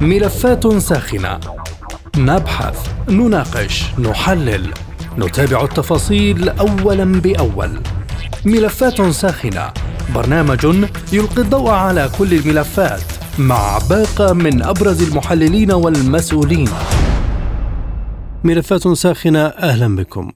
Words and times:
ملفات 0.00 0.76
ساخنة. 0.76 1.40
نبحث 2.16 2.88
نناقش 3.08 3.84
نحلل. 3.98 4.72
نتابع 5.18 5.64
التفاصيل 5.64 6.48
اولا 6.48 7.04
بأول. 7.04 7.80
ملفات 8.44 9.02
ساخنة. 9.02 9.72
برنامج 10.14 10.64
يلقي 11.12 11.42
الضوء 11.42 11.70
على 11.70 12.10
كل 12.18 12.34
الملفات 12.34 13.02
مع 13.38 13.78
باقة 13.90 14.32
من 14.32 14.62
أبرز 14.62 15.02
المحللين 15.02 15.72
والمسؤولين. 15.72 16.68
ملفات 18.44 18.88
ساخنة 18.88 19.40
أهلا 19.40 19.96
بكم. 19.96 20.32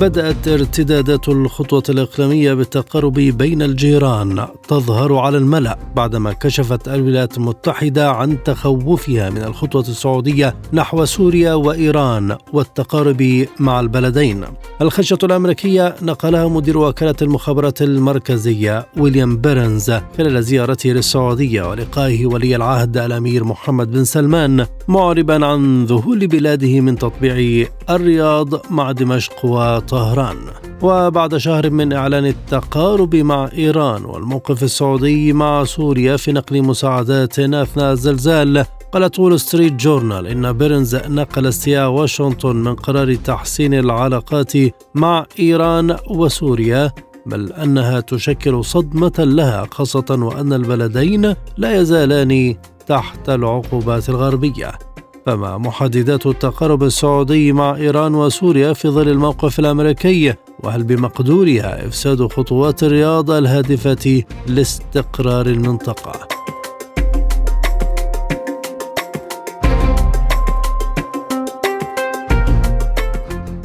بدأت 0.00 0.48
ارتدادات 0.48 1.28
الخطوة 1.28 1.82
الإقليمية 1.88 2.54
بالتقارب 2.54 3.12
بين 3.14 3.62
الجيران 3.62 4.46
تظهر 4.68 5.16
على 5.16 5.38
الملأ 5.38 5.78
بعدما 5.96 6.32
كشفت 6.32 6.88
الولايات 6.88 7.36
المتحدة 7.38 8.10
عن 8.10 8.42
تخوفها 8.42 9.30
من 9.30 9.42
الخطوة 9.42 9.82
السعودية 9.82 10.54
نحو 10.72 11.04
سوريا 11.04 11.54
وإيران 11.54 12.36
والتقارب 12.52 13.46
مع 13.60 13.80
البلدين. 13.80 14.44
الخشية 14.80 15.18
الأمريكية 15.22 15.94
نقلها 16.02 16.48
مدير 16.48 16.78
وكالة 16.78 17.16
المخابرات 17.22 17.82
المركزية 17.82 18.86
ويليام 18.96 19.36
بيرنز 19.36 19.90
خلال 20.18 20.44
زيارته 20.44 20.90
للسعودية 20.90 21.70
ولقائه 21.70 22.26
ولي 22.26 22.56
العهد 22.56 22.96
الأمير 22.96 23.44
محمد 23.44 23.90
بن 23.90 24.04
سلمان 24.04 24.66
معربا 24.88 25.46
عن 25.46 25.84
ذهول 25.84 26.26
بلاده 26.26 26.80
من 26.80 26.98
تطبيع 26.98 27.68
الرياض 27.90 28.72
مع 28.72 28.92
دمشق 28.92 29.44
طهران. 29.88 30.36
وبعد 30.82 31.36
شهر 31.36 31.70
من 31.70 31.92
إعلان 31.92 32.26
التقارب 32.26 33.16
مع 33.16 33.48
إيران 33.52 34.04
والموقف 34.04 34.62
السعودي 34.62 35.32
مع 35.32 35.64
سوريا 35.64 36.16
في 36.16 36.32
نقل 36.32 36.62
مساعدات 36.62 37.38
أثناء 37.38 37.92
الزلزال 37.92 38.64
قالت 38.92 39.18
وول 39.18 39.40
ستريت 39.40 39.72
جورنال 39.72 40.26
إن 40.26 40.52
بيرنز 40.52 40.96
نقل 40.96 41.46
استياء 41.46 41.90
واشنطن 41.90 42.56
من 42.56 42.74
قرار 42.74 43.14
تحسين 43.14 43.74
العلاقات 43.74 44.52
مع 44.94 45.26
إيران 45.38 45.96
وسوريا 46.10 46.92
بل 47.26 47.52
أنها 47.52 48.00
تشكل 48.00 48.64
صدمة 48.64 49.12
لها 49.18 49.66
خاصة 49.70 50.04
وأن 50.10 50.52
البلدين 50.52 51.34
لا 51.56 51.80
يزالان 51.80 52.56
تحت 52.86 53.28
العقوبات 53.28 54.08
الغربية. 54.08 54.72
فما 55.28 55.58
محددات 55.58 56.26
التقارب 56.26 56.82
السعودي 56.82 57.52
مع 57.52 57.76
إيران 57.76 58.14
وسوريا 58.14 58.72
في 58.72 58.88
ظل 58.88 59.08
الموقف 59.08 59.58
الأمريكي 59.58 60.34
وهل 60.60 60.82
بمقدورها 60.82 61.86
إفساد 61.86 62.26
خطوات 62.26 62.82
الرياض 62.82 63.30
الهادفة 63.30 64.22
لاستقرار 64.46 65.46
المنطقة؟ 65.46 66.28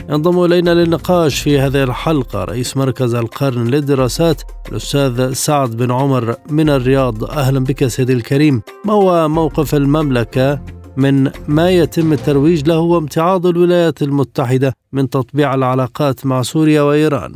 ينضم 0.09 0.43
إلينا 0.43 0.73
للنقاش 0.73 1.39
في 1.39 1.59
هذه 1.59 1.83
الحلقة 1.83 2.43
رئيس 2.43 2.77
مركز 2.77 3.15
القرن 3.15 3.67
للدراسات 3.67 4.41
الأستاذ 4.69 5.33
سعد 5.33 5.77
بن 5.77 5.91
عمر 5.91 6.35
من 6.49 6.69
الرياض. 6.69 7.23
أهلا 7.23 7.59
بك 7.59 7.87
سيدي 7.87 8.13
الكريم. 8.13 8.61
ما 8.85 8.93
هو 8.93 9.29
موقف 9.29 9.75
المملكة 9.75 10.59
من 10.97 11.23
ما 11.49 11.69
يتم 11.69 12.11
الترويج 12.11 12.69
له 12.69 12.79
وامتعاض 12.79 13.45
الولايات 13.45 14.01
المتحدة 14.01 14.73
من 14.93 15.09
تطبيع 15.09 15.53
العلاقات 15.53 16.25
مع 16.25 16.41
سوريا 16.41 16.81
وإيران. 16.81 17.31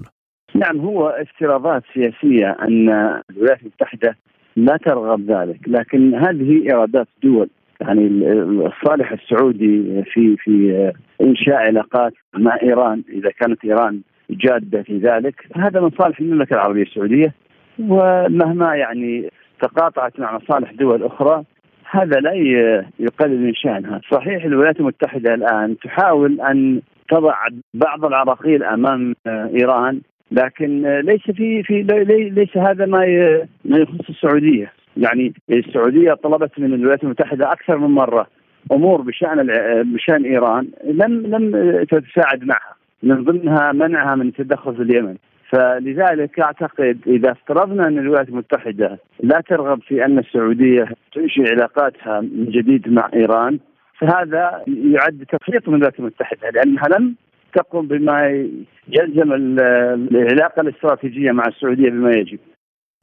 نعم 0.56 0.80
هو 0.80 1.08
افتراضات 1.08 1.84
سياسية 1.94 2.58
أن 2.62 2.90
الولايات 3.30 3.62
المتحدة 3.62 4.16
لا 4.56 4.78
ترغب 4.86 5.32
ذلك 5.32 5.60
لكن 5.68 6.16
هذه 6.16 6.74
إرادات 6.74 7.08
دول. 7.24 7.50
يعني 7.82 8.08
الصالح 8.68 9.12
السعودي 9.12 10.04
في 10.14 10.36
في 10.38 10.92
إنشاء 11.22 11.56
علاقات 11.56 12.14
مع 12.38 12.58
إيران 12.64 13.04
إذا 13.10 13.30
كانت 13.40 13.66
إيران 13.66 14.02
جادة 14.30 14.84
في 14.84 14.98
ذلك. 14.98 15.36
هذا 15.56 15.80
من 15.80 15.90
صالح 15.90 16.20
المملكة 16.20 16.54
العربية 16.54 16.84
السعودية 16.84 17.34
ومهما 17.80 18.76
يعني 18.76 19.30
تقاطعت 19.62 20.20
مع 20.20 20.36
مصالح 20.38 20.72
دول 20.72 21.04
أخرى 21.04 21.44
هذا 21.92 22.20
لا 22.20 22.34
يقلل 23.00 23.40
من 23.40 23.54
شأنها. 23.54 24.02
صحيح 24.12 24.46
الولايات 24.46 24.80
المتحدة 24.80 25.34
الآن 25.34 25.78
تحاول 25.78 26.42
أن 26.42 26.82
تضع 27.10 27.36
بعض 27.74 28.06
العراقيل 28.06 28.64
أمام 28.64 29.16
إيران 29.28 30.02
لكن 30.32 30.82
ليس 31.00 31.22
في 31.22 31.64
في 31.64 31.84
ليس 32.36 32.58
هذا 32.58 32.86
ما 32.86 33.00
ما 33.66 33.78
يخص 33.78 34.10
السعودية، 34.10 34.72
يعني 34.98 35.34
السعودية 35.50 36.14
طلبت 36.14 36.60
من 36.60 36.74
الولايات 36.74 37.04
المتحدة 37.04 37.52
أكثر 37.52 37.78
من 37.78 37.90
مرة 37.90 38.28
أمور 38.72 39.02
بشأن 39.02 39.48
بشأن 39.94 40.26
إيران 40.26 40.68
لم 40.84 41.26
لم 41.28 41.52
تتساعد 41.84 42.44
معها، 42.44 42.76
من 43.04 43.24
ضمنها 43.24 43.72
منعها 43.72 44.16
من 44.16 44.28
التدخل 44.28 44.76
في 44.76 44.82
اليمن، 44.82 45.16
فلذلك 45.50 46.40
أعتقد 46.40 46.98
إذا 47.08 47.32
افترضنا 47.32 47.88
أن 47.88 48.00
الولايات 48.00 48.30
المتحدة 48.30 49.00
لا 49.24 49.42
ترغب 49.50 49.82
في 49.82 50.06
أن 50.06 50.20
السعودية 50.20 50.86
تنشئ 51.14 51.52
علاقاتها 51.52 52.22
من 52.22 52.46
جديد 52.46 52.90
مع 52.90 53.10
إيران 53.14 53.60
فهذا 54.00 54.64
يعد 54.68 55.26
تفريط 55.32 55.68
من 55.68 55.76
الولايات 55.76 56.00
المتحدة 56.00 56.50
لأنها 56.50 56.88
لم 56.88 57.16
تقم 57.56 57.88
بما 57.88 58.48
يلزم 58.88 59.34
العلاقة 59.34 60.62
الاستراتيجية 60.62 61.32
مع 61.32 61.44
السعودية 61.48 61.90
بما 61.90 62.12
يجب. 62.12 62.40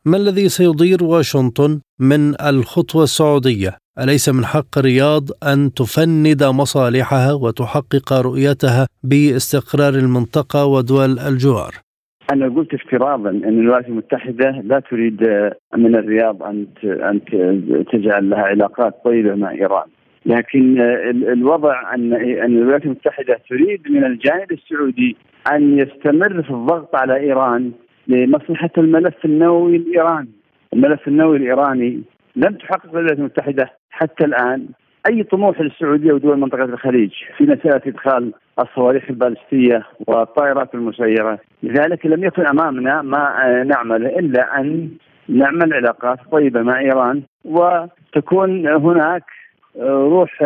ما 0.06 0.16
الذي 0.16 0.48
سيضير 0.48 1.04
واشنطن 1.04 1.80
من 2.00 2.34
الخطوة 2.40 3.02
السعودية؟ 3.02 3.76
أليس 4.02 4.28
من 4.28 4.44
حق 4.44 4.78
الرياض 4.78 5.22
أن 5.52 5.74
تفند 5.74 6.44
مصالحها 6.44 7.32
وتحقق 7.32 8.12
رؤيتها 8.12 8.86
باستقرار 9.04 9.94
المنطقة 9.94 10.66
ودول 10.66 11.18
الجوار؟ 11.18 11.74
أنا 12.32 12.48
قلت 12.48 12.74
افتراضا 12.74 13.30
أن 13.30 13.58
الولايات 13.60 13.88
المتحدة 13.88 14.50
لا 14.64 14.80
تريد 14.80 15.22
من 15.76 15.94
الرياض 15.94 16.42
أن 16.42 16.66
أن 16.84 17.20
تجعل 17.92 18.30
لها 18.30 18.42
علاقات 18.42 18.94
طيبة 19.04 19.34
مع 19.34 19.50
إيران. 19.50 19.86
لكن 20.26 20.80
الوضع 21.10 21.94
ان 21.94 22.12
أن 22.14 22.56
الولايات 22.56 22.84
المتحدة 22.84 23.40
تريد 23.48 23.90
من 23.90 24.04
الجانب 24.04 24.52
السعودي 24.52 25.16
أن 25.52 25.78
يستمر 25.78 26.42
في 26.42 26.50
الضغط 26.50 26.96
على 26.96 27.16
إيران 27.16 27.72
لمصلحة 28.08 28.70
الملف 28.78 29.24
النووي 29.24 29.76
الايراني 29.76 30.30
الملف 30.72 31.08
النووي 31.08 31.36
الإيراني 31.36 32.02
لم 32.36 32.54
تحقق 32.54 32.90
الولايات 32.90 33.18
المتحدة 33.18 33.70
حتى 33.90 34.24
الآن 34.24 34.66
أي 35.10 35.22
طموح 35.22 35.60
للسعودية 35.60 36.12
ودول 36.12 36.38
منطقة 36.38 36.64
الخليج 36.64 37.10
في 37.36 37.44
مسألة 37.44 37.80
إدخال 37.86 38.32
الصواريخ 38.58 39.04
البالستية 39.10 39.82
والطائرات 40.06 40.74
المسيرة، 40.74 41.38
لذلك 41.62 42.06
لم 42.06 42.24
يكن 42.24 42.46
أمامنا 42.46 43.02
ما 43.02 43.62
نعمل 43.66 44.06
إلا 44.06 44.60
أن 44.60 44.90
نعمل 45.28 45.74
علاقات 45.74 46.18
طيبة 46.32 46.62
مع 46.62 46.80
إيران 46.80 47.22
وتكون 47.44 48.66
هناك 48.68 49.22
روح 49.86 50.44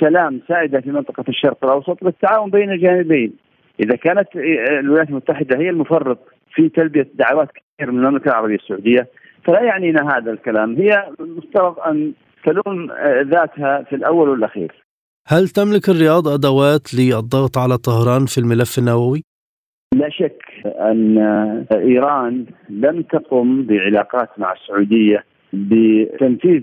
سلام 0.00 0.40
سائدة 0.48 0.80
في 0.80 0.90
منطقة 0.90 1.24
الشرق 1.28 1.64
الأوسط 1.64 2.04
بالتعاون 2.04 2.50
بين 2.50 2.70
الجانبين. 2.70 3.32
إذا 3.80 3.96
كانت 3.96 4.28
الولايات 4.80 5.08
المتحدة 5.08 5.58
هي 5.58 5.70
المفرط 5.70 6.18
في 6.54 6.68
تلبية 6.68 7.08
دعوات 7.14 7.48
كثير 7.50 7.92
من 7.92 7.98
المملكة 7.98 8.28
العربية 8.28 8.54
السعودية 8.54 9.06
فلا 9.44 9.62
يعنينا 9.62 10.16
هذا 10.16 10.30
الكلام، 10.32 10.76
هي 10.76 11.08
مفترض 11.20 11.80
أن 11.80 12.12
تلوم 12.44 12.90
ذاتها 13.22 13.82
في 13.82 13.96
الأول 13.96 14.28
والأخير. 14.28 14.87
هل 15.30 15.48
تملك 15.48 15.88
الرياض 15.88 16.28
أدوات 16.28 16.94
للضغط 16.94 17.58
على 17.58 17.76
طهران 17.78 18.26
في 18.26 18.38
الملف 18.38 18.78
النووي؟ 18.78 19.22
لا 19.94 20.08
شك 20.10 20.42
أن 20.64 21.18
إيران 21.72 22.46
لم 22.70 23.02
تقم 23.02 23.62
بعلاقات 23.62 24.28
مع 24.38 24.52
السعودية 24.52 25.24
بتنفيذ 25.52 26.62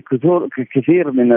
كثير 0.74 1.10
من 1.10 1.32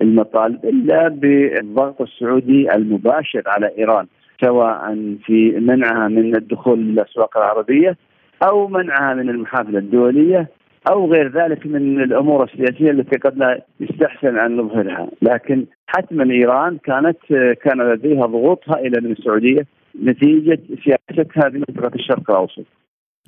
المطالب 0.00 0.64
إلا 0.64 1.08
بالضغط 1.08 2.00
السعودي 2.02 2.74
المباشر 2.74 3.42
على 3.46 3.70
إيران 3.78 4.06
سواء 4.44 4.94
في 5.26 5.50
منعها 5.60 6.08
من 6.08 6.36
الدخول 6.36 6.78
للأسواق 6.78 7.36
العربية 7.36 7.96
أو 8.42 8.68
منعها 8.68 9.14
من 9.14 9.28
المحافل 9.30 9.76
الدولية 9.76 10.48
أو 10.90 11.12
غير 11.12 11.28
ذلك 11.28 11.66
من 11.66 12.02
الأمور 12.02 12.44
السياسية 12.44 12.90
التي 12.90 13.18
قد 13.18 13.38
لا 13.38 13.64
يستحسن 13.80 14.38
أن 14.38 14.56
نظهرها، 14.56 15.08
لكن 15.22 15.66
حتما 15.86 16.30
إيران 16.30 16.78
كانت 16.84 17.18
كان 17.62 17.92
لديها 17.92 18.26
ضغوطها 18.26 18.78
إلى 18.78 18.98
السعودية 18.98 19.66
نتيجة 20.02 20.58
سياستها 20.84 21.50
في 21.50 21.56
منطقه 21.56 21.94
الشرق 21.94 22.30
الأوسط. 22.30 22.64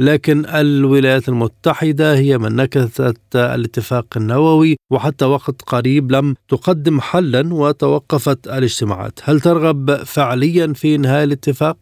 لكن 0.01 0.45
الولايات 0.61 1.29
المتحدة 1.29 2.15
هي 2.15 2.39
من 2.39 2.57
نكثت 2.57 3.37
الاتفاق 3.37 4.07
النووي 4.17 4.77
وحتى 4.93 5.25
وقت 5.25 5.63
قريب 5.63 6.13
لم 6.13 6.35
تقدم 6.49 7.01
حلا 7.01 7.55
وتوقفت 7.55 8.47
الاجتماعات 8.47 9.21
هل 9.25 9.41
ترغب 9.41 9.91
فعليا 9.91 10.67
في 10.75 10.95
إنهاء 10.95 11.25
الاتفاق؟ 11.25 11.77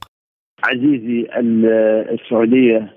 عزيزي 0.64 1.26
السعودية 2.14 2.96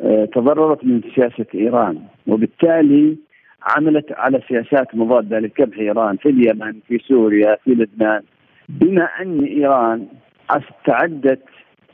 آه، 0.00 0.24
تضررت 0.34 0.84
من 0.84 1.00
سياسة 1.14 1.46
إيران 1.54 1.98
وبالتالي 2.28 3.16
عملت 3.62 4.12
على 4.12 4.40
سياسات 4.48 4.94
مضادة 4.94 5.38
لكبح 5.38 5.78
إيران 5.78 6.16
في 6.16 6.28
اليمن 6.28 6.80
في 6.88 6.98
سوريا 6.98 7.56
في 7.64 7.70
لبنان. 7.70 8.22
بما 8.68 9.04
أن 9.04 9.44
إيران 9.44 10.06
استعدت 10.50 11.44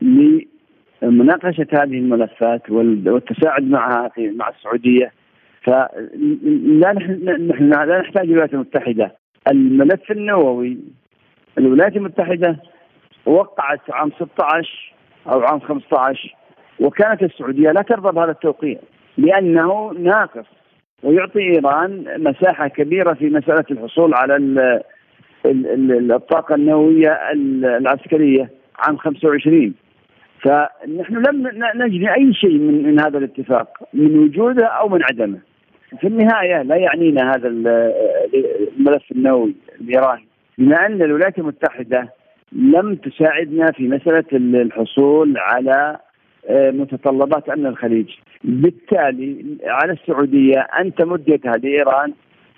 لمناقشة 0.03 1.67
هذه 1.73 1.99
الملفات 1.99 2.71
والتساعد 2.71 3.63
معها 3.63 4.09
في 4.09 4.31
مع 4.31 4.49
السعودية 4.49 5.13
فلا 5.63 6.93
نحن 6.93 7.71
لا 7.71 8.01
نحتاج 8.01 8.25
الولايات 8.25 8.55
المتحدة 8.55 9.17
الملف 9.51 10.11
النووي 10.11 10.79
الولايات 11.59 11.97
المتحدة 11.97 12.57
وقعت 13.27 13.81
عام 13.91 14.11
16 14.11 14.95
أو 15.27 15.41
عام 15.41 15.61
15 15.61 16.35
وكانت 16.81 17.23
السعودية 17.23 17.71
لا 17.71 17.83
ترضى 17.83 18.13
بهذا 18.13 18.31
التوقيع. 18.31 18.79
لأنه 19.19 19.93
ناقص 19.99 20.47
ويعطي 21.03 21.41
إيران 21.41 22.05
مساحة 22.19 22.69
كبيرة 22.69 23.13
في 23.13 23.31
مسألة 23.31 23.65
الحصول 23.71 24.15
على 24.15 24.37
الطاقة 26.15 26.55
النووية 26.55 27.19
العسكرية 27.33 28.51
عام 28.79 28.97
25 28.97 29.75
فنحن 30.45 31.15
لم 31.15 31.51
نجد 31.75 32.09
أي 32.09 32.35
شيء 32.35 32.59
من 32.59 32.83
من 32.83 33.01
هذا 33.01 33.19
الاتفاق 33.19 33.69
من 33.95 34.19
وجوده 34.19 34.67
أو 34.67 34.89
من 34.89 35.01
عدمه. 35.03 35.39
في 36.01 36.07
النهاية 36.07 36.63
لا 36.63 36.77
يعنينا 36.77 37.31
هذا 37.31 37.49
الملف 37.49 39.13
النووي 39.13 39.55
الإيراني. 39.81 40.27
بما 40.59 40.87
أن 40.87 41.03
الولايات 41.03 41.39
المتحدة 41.39 42.09
لم 42.53 42.95
تساعدنا 42.95 43.73
في 43.73 43.89
مسألة 43.89 44.25
الحصول 44.33 45.39
على 45.39 45.99
آه، 46.49 46.71
متطلبات 46.71 47.49
أمن 47.49 47.67
الخليج، 47.67 48.09
بالتالي 48.45 49.59
على 49.67 49.93
السعودية 49.93 50.59
أن 50.61 50.95
تمد 50.95 51.29
يدها 51.29 51.53
لإيران 51.53 52.13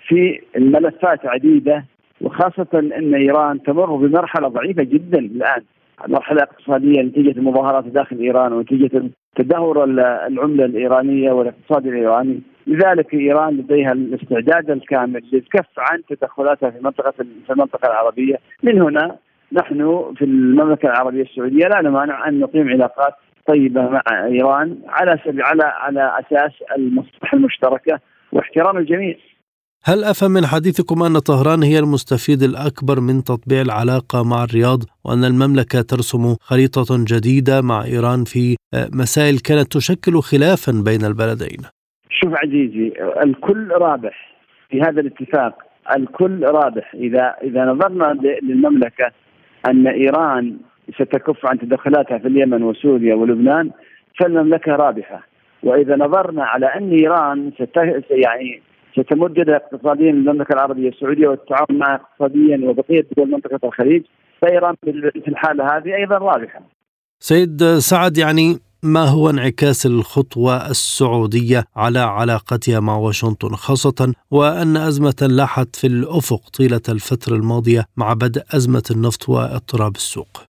في 0.07 0.41
الملفات 0.55 1.25
عديدة 1.25 1.85
وخاصة 2.21 2.67
أن 2.73 3.15
إيران 3.15 3.63
تمر 3.63 3.95
بمرحلة 3.95 4.47
ضعيفة 4.47 4.83
جدا 4.83 5.19
الآن، 5.19 5.61
مرحلة 6.07 6.43
اقتصادية 6.43 7.01
نتيجة 7.01 7.39
المظاهرات 7.39 7.85
داخل 7.85 8.19
إيران 8.19 8.53
ونتيجة 8.53 9.03
تدهور 9.35 9.83
العملة 9.83 10.65
الإيرانية 10.65 11.31
والاقتصاد 11.31 11.87
الإيراني، 11.87 12.41
لذلك 12.67 13.13
إيران 13.13 13.57
لديها 13.57 13.91
الاستعداد 13.91 14.71
الكامل 14.71 15.23
للكف 15.33 15.69
عن 15.77 16.01
تدخلاتها 16.09 16.69
في 16.69 16.79
منطقة 16.83 17.11
في 17.45 17.53
المنطقة 17.53 17.87
العربية، 17.87 18.35
من 18.63 18.81
هنا 18.81 19.15
نحن 19.51 20.03
في 20.17 20.25
المملكة 20.25 20.89
العربية 20.89 21.21
السعودية 21.21 21.67
لا 21.67 21.81
نمانع 21.81 22.27
أن 22.27 22.39
نقيم 22.39 22.69
علاقات 22.69 23.13
طيبة 23.47 23.81
مع 23.89 24.01
إيران 24.25 24.77
على 24.87 25.19
سبيل 25.25 25.41
على 25.41 25.63
على 25.63 26.11
أساس 26.19 26.51
المصلحه 26.77 27.37
المشتركة 27.37 27.99
واحترام 28.31 28.77
الجميع. 28.77 29.15
هل 29.83 30.03
افهم 30.03 30.31
من 30.31 30.45
حديثكم 30.45 31.03
أن 31.03 31.19
طهران 31.19 31.63
هي 31.63 31.79
المستفيد 31.79 32.41
الأكبر 32.43 32.99
من 32.99 33.23
تطبيع 33.23 33.61
العلاقة 33.61 34.23
مع 34.23 34.43
الرياض 34.43 34.79
وأن 35.05 35.23
المملكة 35.23 35.81
ترسم 35.81 36.35
خريطة 36.41 37.05
جديدة 37.11 37.61
مع 37.61 37.83
إيران 37.85 38.23
في 38.23 38.55
مسائل 38.93 39.37
كانت 39.39 39.67
تشكل 39.77 40.21
خلافا 40.21 40.71
بين 40.85 41.03
البلدين؟ 41.05 41.61
شوف 42.09 42.33
عزيزي 42.43 42.93
الكل 43.23 43.71
رابح 43.71 44.37
في 44.69 44.81
هذا 44.81 45.01
الاتفاق 45.01 45.53
الكل 45.95 46.43
رابح 46.43 46.93
اذا 46.93 47.35
إذا 47.43 47.65
نظرنا 47.65 48.19
للمملكة 48.43 49.11
أن 49.69 49.87
إيران 49.87 50.57
ستكف 50.95 51.45
عن 51.45 51.59
تدخلاتها 51.59 52.17
في 52.17 52.27
اليمن 52.27 52.63
وسوريا 52.63 53.15
ولبنان 53.15 53.71
فالمملكة 54.19 54.71
رابحة 54.71 55.27
وإذا 55.63 55.95
نظرنا 55.95 56.43
على 56.43 56.65
أن 56.65 56.91
إيران 56.91 57.51
ست 57.55 57.77
يعني 58.09 58.61
ستمد 58.93 59.37
يدها 59.37 59.55
اقتصاديا 59.55 60.11
للمملكة 60.11 60.53
العربية 60.53 60.89
السعودية 60.89 61.27
والتعاون 61.27 61.79
معها 61.79 61.95
اقتصاديا 61.95 62.69
وبقية 62.69 63.05
دول 63.17 63.31
منطقة 63.31 63.59
الخليج 63.67 64.03
فإيران 64.41 64.75
في 65.23 65.27
الحالة 65.27 65.77
هذه 65.77 65.95
أيضا 65.95 66.17
رابحة. 66.17 66.61
سيد 67.19 67.63
سعد 67.63 68.17
يعني 68.17 68.55
ما 68.83 69.05
هو 69.05 69.29
انعكاس 69.29 69.85
الخطوة 69.85 70.69
السعودية 70.69 71.63
على 71.75 71.99
علاقتها 71.99 72.79
مع 72.79 72.97
واشنطن 72.97 73.49
خاصة 73.49 74.13
وأن 74.31 74.77
أزمة 74.77 75.27
لاحت 75.29 75.75
في 75.75 75.87
الأفق 75.87 76.49
طيلة 76.57 76.81
الفترة 76.89 77.35
الماضية 77.35 77.85
مع 77.97 78.13
بدء 78.13 78.41
أزمة 78.55 78.83
النفط 78.91 79.29
وإضطراب 79.29 79.95
السوق 79.95 80.46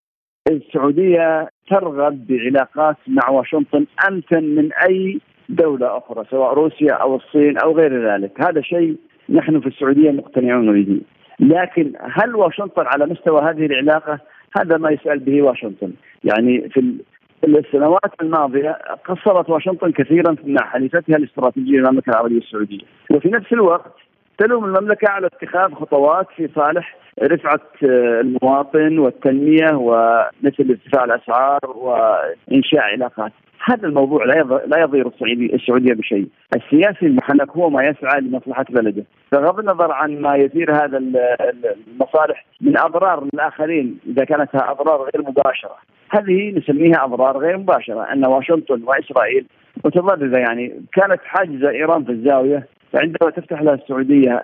السعودية 0.51 1.49
ترغب 1.69 2.27
بعلاقات 2.27 2.97
مع 3.07 3.29
واشنطن 3.29 3.85
أمثل 4.09 4.55
من 4.55 4.73
أي 4.73 5.19
دولة 5.49 5.97
أخرى 5.97 6.25
سواء 6.29 6.53
روسيا 6.53 6.94
أو 6.94 7.15
الصين 7.15 7.57
أو 7.57 7.71
غير 7.71 8.11
ذلك. 8.11 8.31
هذا 8.41 8.61
شيء 8.61 8.95
نحن 9.29 9.59
في 9.59 9.67
السعودية 9.67 10.11
مقتنعون 10.11 10.83
به. 10.83 11.01
لكن 11.39 11.94
هل 12.01 12.35
واشنطن 12.35 12.85
على 12.85 13.05
مستوى 13.05 13.41
هذه 13.41 13.65
العلاقة؟ 13.65 14.19
هذا 14.59 14.77
ما 14.77 14.91
يسأل 14.91 15.19
به 15.19 15.41
واشنطن. 15.41 15.94
يعني 16.23 16.69
في 16.69 16.97
السنوات 17.43 18.11
الماضية 18.21 18.77
قصرت 19.05 19.50
واشنطن 19.50 19.91
كثيرا 19.91 20.35
مع 20.45 20.65
حليفتها 20.65 21.17
الاستراتيجية 21.17 21.77
المملكه 21.77 22.09
العربية 22.09 22.38
السعودية، 22.38 22.81
وفي 23.11 23.29
نفس 23.29 23.53
الوقت 23.53 23.93
تلوم 24.38 24.65
المملكة 24.65 25.09
على 25.09 25.27
اتخاذ 25.27 25.73
خطوات 25.73 26.27
في 26.35 26.50
صالح 26.55 26.95
رفعه 27.23 27.59
المواطن 27.83 28.99
والتنمية 28.99 29.75
ومثل 29.75 30.69
ارتفاع 30.69 31.03
الأسعار 31.03 31.59
وإنشاء 31.65 32.81
علاقات. 32.81 33.31
هذا 33.65 33.87
الموضوع 33.87 34.25
لا 34.25 34.61
لا 34.67 34.79
يضير 34.79 35.11
السعودية 35.53 35.93
بشيء، 35.93 36.27
السياسي 36.55 37.05
المحنك 37.05 37.49
هو 37.49 37.69
ما 37.69 37.83
يسعى 37.83 38.21
لمصلحة 38.21 38.65
بلده، 38.69 39.03
بغض 39.31 39.59
النظر 39.59 39.91
عن 39.91 40.21
ما 40.21 40.35
يثير 40.35 40.71
هذا 40.71 40.97
المصالح 40.97 42.45
من 42.61 42.77
أضرار 42.77 43.27
للاخرين 43.33 43.99
إذا 44.07 44.25
كانت 44.25 44.49
أضرار 44.55 45.01
غير 45.01 45.29
مباشرة، 45.29 45.77
هذه 46.09 46.57
نسميها 46.57 47.05
أضرار 47.05 47.37
غير 47.37 47.57
مباشرة 47.57 48.01
أن 48.13 48.25
واشنطن 48.25 48.83
وإسرائيل 48.83 49.45
متضررة 49.85 50.37
يعني. 50.39 50.81
كانت 50.93 51.19
حاجزه 51.23 51.69
إيران 51.69 52.03
في 52.03 52.11
الزاوية 52.11 52.67
فعندما 52.93 53.31
تفتح 53.31 53.61
لها 53.61 53.73
السعودية 53.73 54.43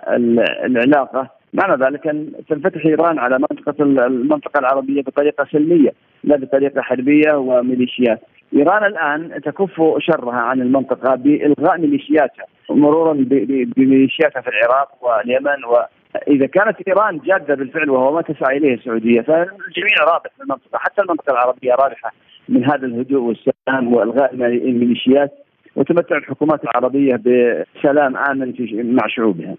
العلاقة 0.64 1.30
معنى 1.54 1.84
ذلك 1.84 2.06
أن 2.06 2.32
تنفتح 2.48 2.86
إيران 2.86 3.18
على 3.18 3.38
منطقة 3.38 3.82
المنطقة 3.82 4.58
العربية 4.58 5.02
بطريقة 5.02 5.46
سلمية 5.52 5.92
لا 6.24 6.36
بطريقة 6.36 6.82
حربية 6.82 7.32
وميليشيات. 7.34 8.20
إيران 8.56 8.84
الآن 8.84 9.40
تكف 9.42 9.82
شرها 9.98 10.36
عن 10.36 10.60
المنطقة 10.60 11.14
بإلغاء 11.14 11.78
ميليشياتها 11.78 12.44
مرورا 12.70 13.12
بميليشياتها 13.76 14.40
في 14.40 14.48
العراق 14.48 14.88
واليمن 15.00 15.64
و 15.64 15.76
إذا 16.28 16.46
كانت 16.46 16.76
إيران 16.88 17.18
جادة 17.18 17.54
بالفعل 17.54 17.90
وهو 17.90 18.14
ما 18.14 18.22
تسعى 18.22 18.56
إليه 18.56 18.74
السعودية 18.74 19.20
فالجميع 19.20 19.96
رابح 20.00 20.30
في 20.36 20.42
المنطقة 20.42 20.78
حتى 20.78 21.02
المنطقة 21.02 21.32
العربية 21.32 21.72
رابحة 21.74 22.12
من 22.48 22.64
هذا 22.64 22.86
الهدوء 22.86 23.22
والسلام 23.22 23.94
وإلغاء 23.94 24.34
الميليشيات 24.34 25.32
وتمتع 25.76 26.16
الحكومات 26.16 26.64
العربية 26.64 27.16
بسلام 27.16 28.16
آمن 28.16 28.54
مع 28.72 29.06
شعوبها. 29.08 29.54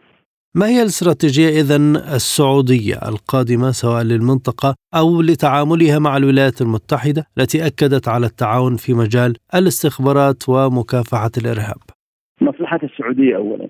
ما 0.55 0.67
هي 0.67 0.81
الاستراتيجية 0.81 1.61
اذا 1.61 1.75
السعودية 2.15 2.95
القادمة 3.07 3.71
سواء 3.71 4.03
للمنطقة 4.03 4.75
أو 4.95 5.21
لتعاملها 5.21 5.99
مع 5.99 6.17
الولايات 6.17 6.61
المتحدة 6.61 7.25
التي 7.37 7.67
أكدت 7.67 8.07
على 8.07 8.25
التعاون 8.25 8.75
في 8.75 8.93
مجال 8.93 9.35
الاستخبارات 9.55 10.49
ومكافحة 10.49 11.31
الإرهاب؟ 11.37 11.77
مصلحة 12.41 12.79
السعودية 12.83 13.35
اولا. 13.35 13.69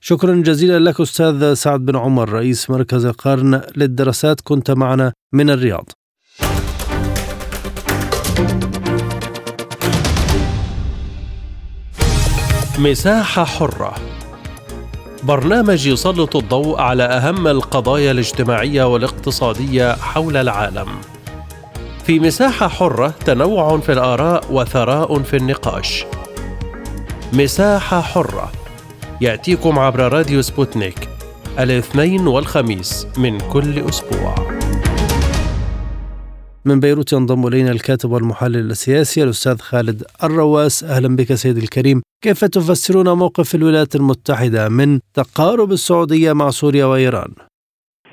شكرا 0.00 0.34
جزيلا 0.34 0.78
لك 0.78 1.00
أستاذ 1.00 1.54
سعد 1.54 1.84
بن 1.84 1.96
عمر 1.96 2.28
رئيس 2.28 2.70
مركز 2.70 3.06
القرن 3.06 3.62
للدراسات 3.76 4.40
كنت 4.40 4.70
معنا 4.70 5.12
من 5.32 5.50
الرياض. 5.50 5.90
مساحة 12.78 13.44
حرة. 13.44 14.07
برنامج 15.22 15.86
يسلط 15.86 16.36
الضوء 16.36 16.80
على 16.80 17.02
أهم 17.02 17.46
القضايا 17.46 18.10
الاجتماعية 18.10 18.84
والاقتصادية 18.84 19.92
حول 19.96 20.36
العالم. 20.36 20.88
في 22.04 22.20
مساحة 22.20 22.68
حرة 22.68 23.14
تنوع 23.24 23.78
في 23.78 23.92
الآراء 23.92 24.44
وثراء 24.50 25.22
في 25.22 25.36
النقاش. 25.36 26.04
مساحة 27.32 28.00
حرة 28.00 28.52
يأتيكم 29.20 29.78
عبر 29.78 30.12
راديو 30.12 30.42
سبوتنيك 30.42 31.08
الاثنين 31.58 32.26
والخميس 32.26 33.06
من 33.16 33.40
كل 33.40 33.78
أسبوع 33.88 34.34
من 36.68 36.80
بيروت 36.80 37.12
ينضم 37.12 37.46
إلينا 37.46 37.70
الكاتب 37.70 38.10
والمحلل 38.10 38.70
السياسي 38.70 39.22
الأستاذ 39.22 39.58
خالد 39.58 40.02
الرواس 40.24 40.84
أهلا 40.84 41.16
بك 41.16 41.34
سيدي 41.42 41.60
الكريم 41.60 42.02
كيف 42.24 42.44
تفسرون 42.44 43.18
موقف 43.18 43.54
الولايات 43.54 43.94
المتحدة 43.94 44.68
من 44.68 45.00
تقارب 45.14 45.70
السعودية 45.72 46.32
مع 46.32 46.50
سوريا 46.50 46.84
وإيران؟ 46.84 47.32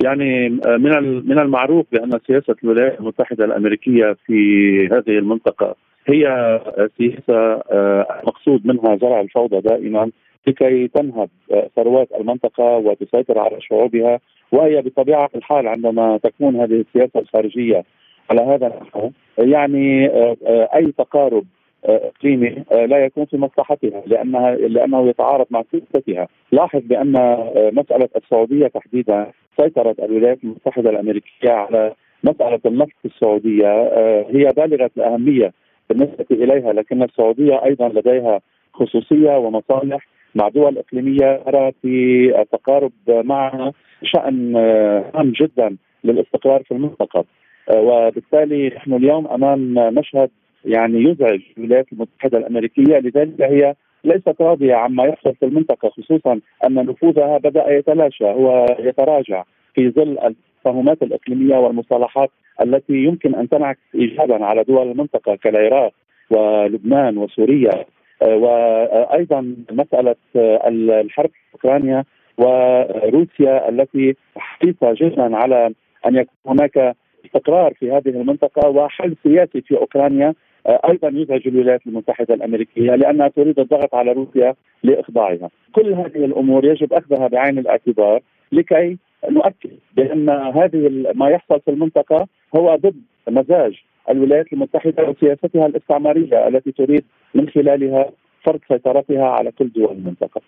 يعني 0.03 0.49
من 0.83 0.93
من 1.29 1.39
المعروف 1.39 1.85
بأن 1.91 2.19
سياسة 2.27 2.55
الولايات 2.63 2.99
المتحدة 2.99 3.45
الأمريكية 3.45 4.15
في 4.25 4.39
هذه 4.91 5.17
المنطقة 5.17 5.75
هي 6.07 6.23
سياسة 6.97 7.61
مقصود 8.27 8.67
منها 8.67 8.97
زرع 9.01 9.21
الفوضى 9.21 9.61
دائما 9.61 10.11
لكي 10.47 10.87
تنهب 10.87 11.29
ثروات 11.75 12.07
المنطقة 12.19 12.63
وتسيطر 12.63 13.39
على 13.39 13.57
شعوبها 13.61 14.19
وهي 14.51 14.81
بطبيعة 14.81 15.29
الحال 15.35 15.67
عندما 15.67 16.19
تكون 16.23 16.55
هذه 16.55 16.85
السياسة 16.87 17.19
الخارجية 17.19 17.83
على 18.29 18.41
هذا 18.41 18.67
النحو 18.67 19.09
يعني 19.37 20.09
أي 20.75 20.91
تقارب 20.97 21.45
إقليمي 21.85 22.63
لا 22.71 23.05
يكون 23.05 23.25
في 23.25 23.37
مصلحتها 23.37 24.03
لأنها 24.05 24.55
لأنه 24.55 25.07
يتعارض 25.09 25.45
مع 25.49 25.63
سياستها، 25.71 26.27
لاحظ 26.51 26.79
بأن 26.79 27.11
مسألة 27.73 28.09
السعودية 28.15 28.67
تحديدا 28.67 29.31
سيطرت 29.59 29.99
الولايات 29.99 30.43
المتحدة 30.43 30.89
الأمريكية 30.89 31.49
على 31.51 31.93
مسألة 32.23 32.59
النفط 32.65 32.91
في 33.01 33.05
السعودية 33.05 33.83
هي 34.29 34.51
بالغه 34.57 34.89
الأهمية 34.97 35.53
بالنسبة 35.89 36.25
إليها 36.31 36.73
لكن 36.73 37.03
السعودية 37.03 37.65
أيضا 37.65 37.89
لديها 37.89 38.41
خصوصية 38.73 39.37
ومصالح 39.37 40.07
مع 40.35 40.49
دول 40.49 40.77
إقليمية 40.77 41.43
ترى 41.45 41.71
في 41.81 42.25
التقارب 42.41 42.91
معها 43.07 43.73
شأن 44.03 44.55
هام 45.15 45.31
جدا 45.41 45.77
للاستقرار 46.03 46.63
في 46.63 46.71
المنطقة. 46.71 47.25
وبالتالي 47.73 48.67
نحن 48.67 48.93
اليوم 48.93 49.27
أمام 49.27 49.73
مشهد 49.73 50.29
يعني 50.65 51.03
يزعج 51.03 51.39
الولايات 51.57 51.85
المتحدة 51.93 52.37
الأمريكية 52.37 52.97
لذلك 52.99 53.41
هي 53.41 53.75
ليست 54.03 54.41
راضية 54.41 54.75
عما 54.75 55.05
يحصل 55.05 55.35
في 55.35 55.45
المنطقة 55.45 55.89
خصوصا 55.89 56.39
أن 56.67 56.73
نفوذها 56.73 57.37
بدأ 57.37 57.71
يتلاشى 57.77 58.25
ويتراجع 58.25 59.43
في 59.73 59.89
ظل 59.89 60.17
التفاهمات 60.25 61.03
الإقليمية 61.03 61.57
والمصالحات 61.57 62.29
التي 62.61 62.93
يمكن 62.93 63.35
أن 63.35 63.49
تنعكس 63.49 63.79
ايجابا 63.95 64.45
على 64.45 64.63
دول 64.63 64.91
المنطقة 64.91 65.35
كالعراق 65.35 65.93
ولبنان 66.29 67.17
وسوريا. 67.17 67.85
وأيضا 68.21 69.55
مسألة 69.71 70.15
الحرب 71.01 71.29
في 71.29 71.53
أوكرانيا 71.53 72.03
وروسيا 72.37 73.69
التي 73.69 74.15
حريصة 74.37 74.93
جدا 74.93 75.35
على 75.37 75.71
أن 76.07 76.15
يكون 76.15 76.35
هناك 76.45 76.95
استقرار 77.25 77.73
في 77.73 77.91
هذه 77.91 78.09
المنطقة 78.09 78.69
وحل 78.69 79.15
سياسي 79.23 79.61
في 79.61 79.77
أوكرانيا 79.77 80.33
أيضا 80.67 81.07
يزعج 81.07 81.47
الولايات 81.47 81.87
المتحدة 81.87 82.33
الأمريكية 82.33 82.95
لأنها 82.95 83.27
تريد 83.27 83.59
الضغط 83.59 83.95
على 83.95 84.11
روسيا 84.11 84.55
لإخضاعها. 84.83 85.49
كل 85.71 85.93
هذه 85.93 86.25
الأمور 86.25 86.65
يجب 86.65 86.93
أخذها 86.93 87.27
بعين 87.27 87.59
الاعتبار 87.59 88.21
لكي 88.51 88.97
نؤكد 89.29 89.71
بأن 89.95 90.29
هذه 90.29 91.11
ما 91.15 91.29
يحصل 91.29 91.61
في 91.61 91.71
المنطقة 91.71 92.27
هو 92.57 92.75
ضد 92.75 93.01
مزاج 93.27 93.73
الولايات 94.09 94.53
المتحدة 94.53 95.09
وسياستها 95.09 95.65
الاستعمارية 95.65 96.47
التي 96.47 96.71
تريد 96.71 97.03
من 97.33 97.49
خلالها 97.49 98.09
فرض 98.43 98.59
سيطرتها 98.67 99.25
على 99.25 99.51
كل 99.51 99.71
دول 99.71 99.91
المنطقة. 99.91 100.41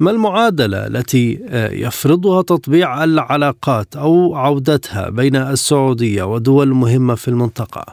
ما 0.00 0.10
المعادلة 0.10 0.86
التي 0.86 1.38
يفرضها 1.72 2.42
تطبيع 2.42 3.04
العلاقات 3.04 3.96
أو 3.96 4.34
عودتها 4.34 5.10
بين 5.10 5.36
السعودية 5.36 6.22
ودول 6.22 6.68
مهمة 6.68 7.14
في 7.14 7.28
المنطقة؟ 7.28 7.84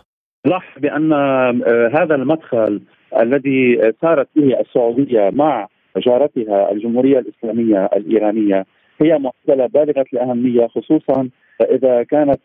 لاحظ 0.46 0.82
بأن 0.82 1.14
هذا 1.98 2.16
المدخل 2.16 2.82
الذي 3.22 3.92
سارت 4.02 4.28
به 4.36 4.60
السعودية 4.60 5.30
مع 5.34 5.68
جارتها 5.98 6.72
الجمهورية 6.72 7.20
الإسلامية 7.20 7.86
الإيرانية 7.86 8.66
هي 9.02 9.20
معادله 9.20 9.68
بالغة 9.68 10.06
الأهمية 10.14 10.68
خصوصا 10.68 11.30
إذا 11.72 12.04
كانت 12.04 12.42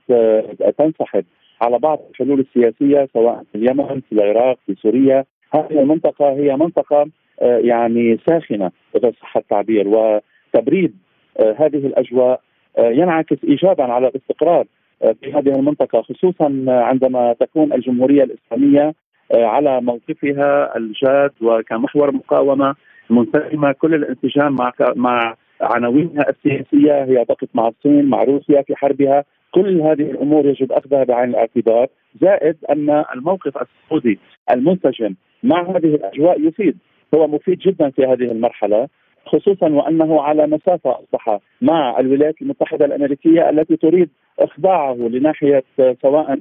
تنسحب 0.79 1.25
على 1.63 1.79
بعض 1.79 1.99
الحلول 2.11 2.41
السياسية 2.41 3.09
سواء 3.13 3.43
في 3.53 3.59
اليمن 3.59 4.01
في 4.09 4.13
العراق 4.13 4.59
في 4.67 4.75
سوريا 4.83 5.25
هذه 5.55 5.81
المنطقة 5.81 6.31
هي 6.33 6.57
منطقة 6.57 7.07
يعني 7.41 8.19
ساخنة 8.29 8.71
اذا 8.97 9.13
صح 9.21 9.37
التعبير. 9.37 9.89
وتبريد 9.89 10.95
هذه 11.41 11.87
الأجواء 11.87 12.41
ينعكس 12.79 13.37
ايجابا 13.45 13.85
على 13.85 14.09
الاستقرار 14.09 14.65
في 15.01 15.33
هذه 15.33 15.49
المنطقة 15.49 16.03
خصوصا 16.03 16.65
عندما 16.69 17.35
تكون 17.41 17.73
الجمهورية 17.73 18.23
الإسلامية 18.25 18.95
على 19.35 19.81
موقفها 19.81 20.77
الجاد 20.77 21.31
وكمحور 21.43 22.13
مقاومة 22.13 22.75
منسجمة. 23.11 23.73
كل 23.73 23.95
الانسجام 23.95 24.57
مع 24.57 24.73
مع 24.97 25.37
عناوينها 25.61 26.25
السياسية 26.29 27.05
هي 27.05 27.25
ضغط 27.25 27.49
مع 27.55 27.69
الصين 27.69 28.05
مع 28.05 28.23
روسيا 28.23 28.63
في 28.63 28.77
حربها. 28.77 29.25
كل 29.51 29.81
هذه 29.81 30.11
الأمور 30.11 30.47
يجب 30.47 30.73
أخذها 30.73 31.05
بعين 31.05 31.31
الاعتبار. 31.31 31.87
زائد 32.21 32.57
أن 32.71 33.05
الموقف 33.15 33.53
السعودي 33.57 34.19
المنسجم 34.51 35.15
مع 35.43 35.63
هذه 35.63 35.95
الأجواء 35.95 36.41
يفيد. 36.41 36.79
هو 37.15 37.27
مفيد 37.27 37.59
جدا 37.59 37.91
في 37.91 38.03
هذه 38.03 38.33
المرحلة 38.33 38.89
خصوصا 39.27 39.69
وأنه 39.69 40.23
على 40.23 40.47
مسافة 40.47 40.99
اصبح 40.99 41.39
مع 41.63 42.01
الولايات 42.01 42.43
المتحدة 42.43 42.85
الأمريكية 42.85 43.51
التي 43.51 43.77
تريد 43.77 44.09
إخضاعه 44.39 44.95
لناحية 44.95 45.65
سواء 46.03 46.39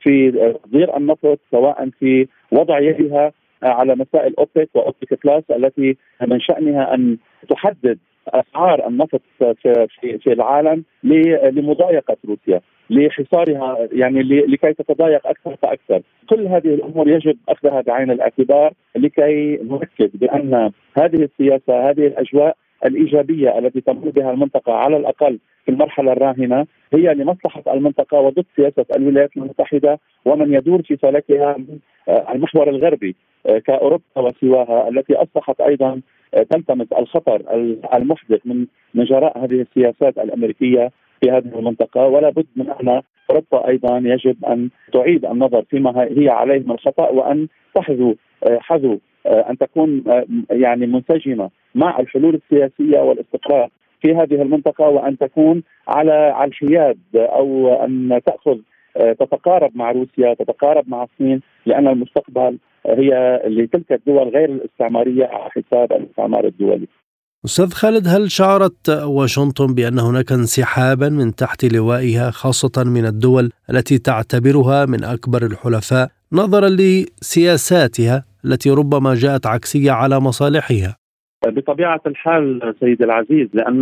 في 0.00 0.30
تصدير 0.64 0.96
النفط 0.96 1.38
سواء 1.50 1.88
في 1.98 2.26
وضع 2.52 2.78
يدها 2.78 3.32
على 3.62 3.94
مسائل 3.94 4.34
اوبك 4.38 4.68
واوبك 4.74 5.26
بلس 5.26 5.50
التي 5.50 5.96
من 6.26 6.40
شأنها 6.40 6.94
أن 6.94 7.16
تحدد 7.48 7.98
أسعار 8.28 8.88
النفط 8.88 9.20
في 10.22 10.32
العالم 10.32 10.84
لمضايقة 11.52 12.16
روسيا. 12.28 12.60
لحصارها 12.90 13.88
يعني 13.92 14.22
لكي 14.22 14.72
تتضايق 14.72 15.26
أكثر 15.26 15.56
فأكثر، 15.62 16.02
كل 16.28 16.46
هذه 16.46 16.74
الأمور 16.74 17.08
يجب 17.08 17.36
أخذها 17.48 17.80
بعين 17.80 18.10
الاعتبار 18.10 18.72
لكي 18.96 19.58
نؤكد 19.62 20.10
بأن 20.14 20.70
هذه 20.98 21.22
السياسة 21.22 21.90
هذه 21.90 22.06
الأجواء 22.06 22.56
الإيجابية 22.86 23.58
التي 23.58 23.80
تمر 23.80 24.10
بها 24.10 24.30
المنطقة 24.30 24.72
على 24.72 24.96
الأقل 24.96 25.38
في 25.64 25.70
المرحلة 25.70 26.12
الراهنة 26.12 26.66
هي 26.94 27.14
لمصلحة 27.14 27.62
المنطقة 27.74 28.20
وضد 28.20 28.44
سياسة 28.56 28.84
الولايات 28.96 29.36
المتحدة 29.36 29.98
ومن 30.24 30.54
يدور 30.54 30.82
في 30.82 30.96
فلكها 30.96 31.56
المحور 32.08 32.68
الغربي 32.68 33.16
كأوروبا 33.64 34.04
وسواها 34.16 34.88
التي 34.88 35.14
أصبحت 35.14 35.60
أيضا 35.60 36.00
تلتمس 36.50 36.92
الخطر 36.92 37.42
المحدث 37.94 38.40
من 38.44 38.66
من 38.94 39.04
جراء 39.04 39.44
هذه 39.44 39.60
السياسات 39.60 40.18
الأمريكية 40.18 40.90
في 41.22 41.30
هذه 41.30 41.58
المنطقة 41.58 42.06
ولا 42.06 42.30
بد 42.30 42.46
من 42.56 42.70
أن 42.70 43.02
اوروبا 43.30 43.68
أيضا 43.68 43.98
يجب 43.98 44.44
أن 44.44 44.70
تعيد 44.92 45.24
النظر 45.24 45.62
فيما 45.70 46.08
هي 46.18 46.28
عليه 46.28 46.58
من 46.58 46.70
الخطأ 46.70 47.08
وأن 47.08 47.48
تحذو 47.74 48.16
حذو 48.46 48.98
أن 49.26 49.58
تكون 49.58 50.04
يعني 50.50 50.86
منسجمة 50.86 51.50
مع 51.74 52.00
الحلول 52.00 52.34
السياسية 52.34 53.00
والاستقرار 53.00 53.68
في 54.00 54.14
هذه 54.14 54.42
المنطقة 54.42 54.88
وأن 54.88 55.18
تكون 55.18 55.62
على 55.88 56.12
على 56.12 56.48
الحياد 56.48 56.98
أو 57.14 57.74
أن 57.84 58.20
تأخذ 58.26 58.58
تتقارب 58.96 59.70
مع 59.74 59.90
روسيا 59.92 60.34
تتقارب 60.34 60.84
مع 60.88 61.02
الصين 61.02 61.40
لأن 61.66 61.88
المستقبل 61.88 62.58
هي 62.86 63.42
لتلك 63.46 63.92
الدول 63.92 64.28
غير 64.28 64.50
الاستعمارية 64.50 65.26
على 65.26 65.50
حساب 65.50 65.92
الاستعمار 65.92 66.46
الدولي. 66.46 66.86
أستاذ 67.44 67.70
خالد 67.72 68.06
هل 68.08 68.30
شعرت 68.30 68.88
واشنطن 68.88 69.74
بأن 69.74 69.98
هناك 69.98 70.32
انسحابا 70.32 71.08
من 71.08 71.34
تحت 71.34 71.64
لوائها 71.74 72.30
خاصة 72.30 72.84
من 72.84 73.04
الدول 73.06 73.50
التي 73.70 73.98
تعتبرها 73.98 74.86
من 74.86 75.04
أكبر 75.04 75.42
الحلفاء 75.46 76.08
نظرا 76.32 76.68
لسياساتها 76.68 78.24
التي 78.44 78.70
ربما 78.70 79.14
جاءت 79.14 79.46
عكسية 79.46 79.92
على 79.92 80.20
مصالحها؟ 80.20 80.96
بطبيعة 81.46 82.00
الحال 82.06 82.74
سيدي 82.80 83.04
العزيز 83.04 83.48
لأن 83.54 83.80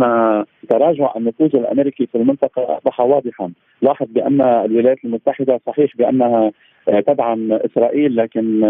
تراجع 0.69 1.13
النفوذ 1.17 1.55
الأمريكي 1.55 2.05
في 2.05 2.15
المنطقة 2.15 2.77
اصبح 2.77 2.99
واضحا، 2.99 3.51
لاحظ 3.81 4.05
بأن 4.09 4.41
الولايات 4.41 4.97
المتحدة 5.05 5.59
صحيح 5.67 5.97
بأنها 5.97 6.51
تدعم 6.87 7.51
إسرائيل 7.51 8.15
لكن 8.15 8.63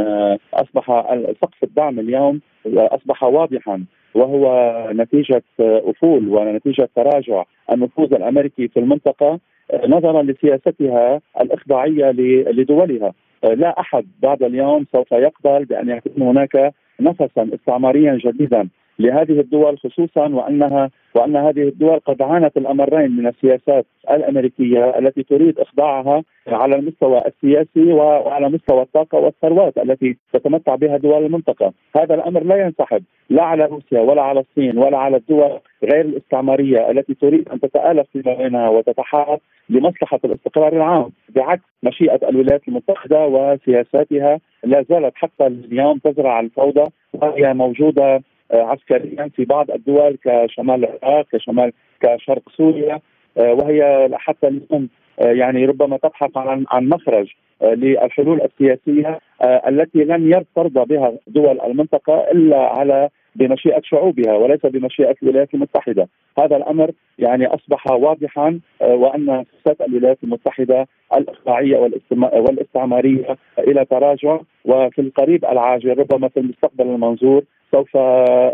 أصبح 0.53 1.15
سقف 1.41 1.63
الدعم 1.63 1.99
اليوم 1.99 2.41
أصبح 2.67 3.23
واضحا 3.23 3.83
وهو 4.15 4.73
نتيجة 4.93 5.43
أفول 5.59 6.27
ونتيجة 6.27 6.89
تراجع 6.95 7.43
النفوذ 7.71 8.13
الأمريكي 8.13 8.67
في 8.67 8.79
المنطقة 8.79 9.39
نظرا 9.87 10.23
لسياستها 10.23 11.21
الإخضاعية 11.41 12.11
لدولها. 12.51 13.13
لا 13.43 13.79
أحد 13.79 14.05
بعد 14.21 14.43
اليوم 14.43 14.85
سوف 14.91 15.11
يقبل 15.11 15.65
بأن 15.65 15.89
يكون 15.89 16.21
هناك 16.21 16.73
نفسا 16.99 17.49
استعماريا 17.53 18.19
جديدا 18.25 18.67
لهذه 18.99 19.39
الدول 19.39 19.77
خصوصا 19.77 20.27
وأنها 20.27 20.89
وأن 21.15 21.35
هذه 21.35 21.61
الدول 21.61 21.99
قد 21.99 22.21
عانت 22.21 22.57
الأمرين 22.57 23.11
من 23.11 23.27
السياسات 23.27 23.85
الأمريكية 24.11 24.99
التي 24.99 25.23
تريد 25.23 25.59
إخضاعها 25.59 26.23
على 26.47 26.75
المستوى 26.75 27.21
السياسي 27.27 27.93
وعلى 27.93 28.49
مستوى 28.49 28.81
الطاقة 28.81 29.17
والثروات 29.17 29.77
التي 29.77 30.17
تتمتع 30.33 30.75
بها 30.75 30.97
دول 30.97 31.25
المنطقة، 31.25 31.73
هذا 31.95 32.15
الأمر 32.15 32.43
لا 32.43 32.55
ينسحب 32.55 33.03
لا 33.29 33.43
على 33.43 33.65
روسيا 33.65 33.99
ولا 33.99 34.21
على 34.21 34.39
الصين 34.39 34.77
ولا 34.77 34.97
على 34.97 35.17
الدول 35.17 35.59
غير 35.83 36.05
الاستعمارية 36.05 36.91
التي 36.91 37.13
تريد 37.13 37.49
أن 37.49 37.59
تتآلف 37.59 38.07
فيما 38.13 38.33
بينها 38.33 38.69
وتتحالف 38.69 39.39
لمصلحة 39.69 40.19
الاستقرار 40.25 40.73
العام، 40.73 41.09
بعكس 41.29 41.63
مشيئة 41.83 42.29
الولايات 42.29 42.67
المتحدة 42.67 43.27
وسياساتها 43.27 44.39
لا 44.63 44.85
زالت 44.89 45.15
حتى 45.15 45.47
اليوم 45.47 45.97
تزرع 45.97 46.39
الفوضى 46.39 46.91
وهي 47.13 47.53
موجودة 47.53 48.21
عسكريا 48.53 49.29
في 49.35 49.45
بعض 49.45 49.71
الدول 49.71 50.17
كشمال 50.23 50.85
العراق 50.85 51.25
كشمال 51.31 51.71
كشرق 52.01 52.49
سوريا 52.57 52.99
آه، 53.37 53.53
وهي 53.53 54.09
حتى 54.13 54.47
اليوم 54.47 54.89
آه، 55.19 55.31
يعني 55.31 55.65
ربما 55.65 55.97
تبحث 55.97 56.37
عن 56.37 56.65
عن 56.71 56.89
مخرج 56.89 57.27
للحلول 57.61 58.41
السياسية 58.41 59.19
التي 59.43 60.03
لن 60.03 60.43
ترضى 60.55 60.95
بها 60.95 61.13
دول 61.27 61.61
المنطقة 61.61 62.31
إلا 62.31 62.57
على 62.57 63.09
بمشيئة 63.35 63.81
شعوبها 63.83 64.35
وليس 64.35 64.65
بمشيئة 64.65 65.15
الولايات 65.23 65.53
المتحدة، 65.53 66.07
هذا 66.39 66.57
الأمر 66.57 66.91
يعني 67.19 67.47
أصبح 67.47 67.91
واضحا 67.91 68.59
وأن 68.81 69.45
سياسات 69.63 69.89
الولايات 69.89 70.17
المتحدة 70.23 70.87
الإقطاعية 71.13 71.77
والاستعمارية 72.11 73.37
إلى 73.59 73.85
تراجع 73.85 74.39
وفي 74.65 75.01
القريب 75.01 75.45
العاجل 75.45 75.97
ربما 75.97 76.27
في 76.27 76.39
المستقبل 76.39 76.85
المنظور 76.85 77.43
سوف 77.71 77.95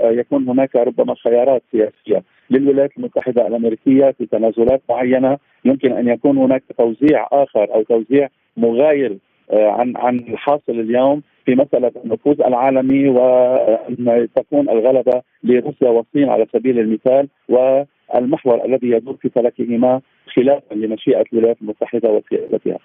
يكون 0.03 0.50
هناك 0.50 0.75
ربما 0.75 1.15
خيارات 1.15 1.63
سياسية 1.72 2.24
للولايات 2.50 2.91
المتحدة 2.98 3.48
الأمريكية 3.48 4.12
في 4.12 4.25
تنازلات 4.25 4.81
معينة. 4.89 5.38
يمكن 5.65 5.91
أن 5.91 6.07
يكون 6.07 6.38
هناك 6.38 6.63
توزيع 6.77 7.27
آخر 7.31 7.74
أو 7.74 7.84
توزيع 7.84 8.29
مغاير 8.57 9.12
آه، 9.12 9.17
عن 9.51 9.97
عن 9.97 10.19
الحاصل 10.19 10.71
اليوم 10.79 11.21
في 11.45 11.55
مسألة 11.55 11.91
النفوذ 12.05 12.41
العالمي 12.41 13.09
وأن 13.09 14.27
تكون 14.35 14.69
الغلبة 14.69 15.21
لروسيا 15.43 15.89
والصين 15.89 16.29
على 16.29 16.45
سبيل 16.53 16.79
المثال 16.79 17.27
والمحور 17.49 18.65
الذي 18.65 18.87
يدور 18.89 19.15
في 19.21 19.29
فلكهما 19.29 20.01
خلافا 20.35 20.73
لمشيئة 20.73 21.23
الولايات 21.33 21.57
المتحدة 21.61 22.09
وسياستها. 22.09 22.79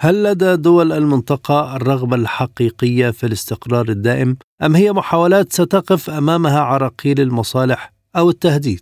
هل 0.00 0.24
لدى 0.24 0.56
دول 0.56 0.92
المنطقة 0.92 1.76
الرغبة 1.76 2.16
الحقيقية 2.16 3.10
في 3.10 3.24
الاستقرار 3.24 3.88
الدائم 3.88 4.36
أم 4.66 4.76
هي 4.76 4.92
محاولات 4.92 5.52
ستقف 5.52 6.10
أمامها 6.10 6.60
عراقيل 6.60 7.20
المصالح 7.20 7.90
أو 8.16 8.28
التهديد؟ 8.30 8.80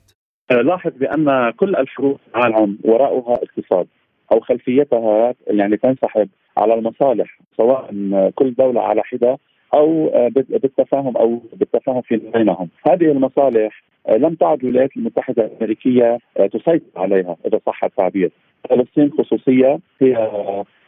أه، 0.50 0.54
لاحظ 0.54 0.90
بأن 1.00 1.50
كل 1.50 1.76
الحروب 1.76 2.16
في 2.16 2.38
العالم 2.38 2.78
وراءها 2.84 3.34
اقتصاد 3.34 3.86
أو 4.32 4.40
خلفيتها 4.40 5.34
يعني 5.46 5.76
تنسحب 5.76 6.28
على 6.56 6.74
المصالح 6.74 7.38
سواء 7.56 7.90
كل 8.34 8.54
دولة 8.54 8.80
على 8.80 9.02
حدة 9.04 9.38
أو 9.74 10.10
بالتفاهم 10.34 11.16
أو 11.16 11.42
بالتفاهم 11.52 12.00
في 12.00 12.16
بينهم، 12.16 12.68
هذه 12.90 13.04
المصالح 13.04 13.82
أه، 14.08 14.16
لم 14.16 14.34
تعد 14.34 14.64
الولايات 14.64 14.96
المتحدة 14.96 15.44
الأمريكية 15.44 16.18
تسيطر 16.36 16.80
عليها 16.96 17.36
إذا 17.46 17.60
صح 17.66 17.84
التعبير، 17.84 18.30
فلسطين 18.70 19.10
خصوصية 19.18 19.78
هي 20.00 20.30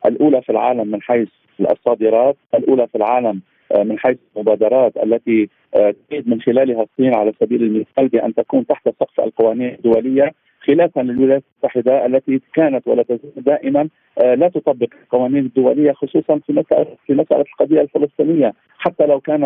الأولى 0.07 0.42
في 0.42 0.52
العالم 0.52 0.88
من 0.90 1.02
حيث 1.02 1.28
الصادرات، 1.61 2.37
الأولى 2.54 2.87
في 2.87 2.95
العالم 2.95 3.40
آه، 3.73 3.83
من 3.83 3.99
حيث 3.99 4.16
المبادرات 4.37 4.97
التي 4.97 5.49
آه، 5.76 5.95
تريد 6.11 6.28
من 6.28 6.40
خلالها 6.40 6.83
الصين 6.83 7.14
على 7.14 7.33
سبيل 7.40 7.62
المثال 7.62 8.09
بأن 8.09 8.35
تكون 8.35 8.66
تحت 8.66 8.88
سقف 8.88 9.21
القوانين 9.21 9.75
الدولية. 9.75 10.35
خلافا 10.61 11.00
للولايات 11.00 11.43
المتحدة 11.62 12.07
التي 12.07 12.41
كانت 12.55 12.88
ولا 12.88 13.03
تزال 13.03 13.45
دائما 13.45 13.88
آه، 14.19 14.35
لا 14.35 14.49
تطبق 14.49 14.88
القوانين 15.03 15.47
الدولية 15.47 15.93
خصوصا 15.93 16.38
في 16.47 16.53
مساله 16.53 16.97
في 17.07 17.15
مسألة 17.15 17.45
القضية 17.53 17.81
الفلسطينية. 17.81 18.53
حتى 18.79 19.07
لو 19.07 19.21
كان 19.21 19.43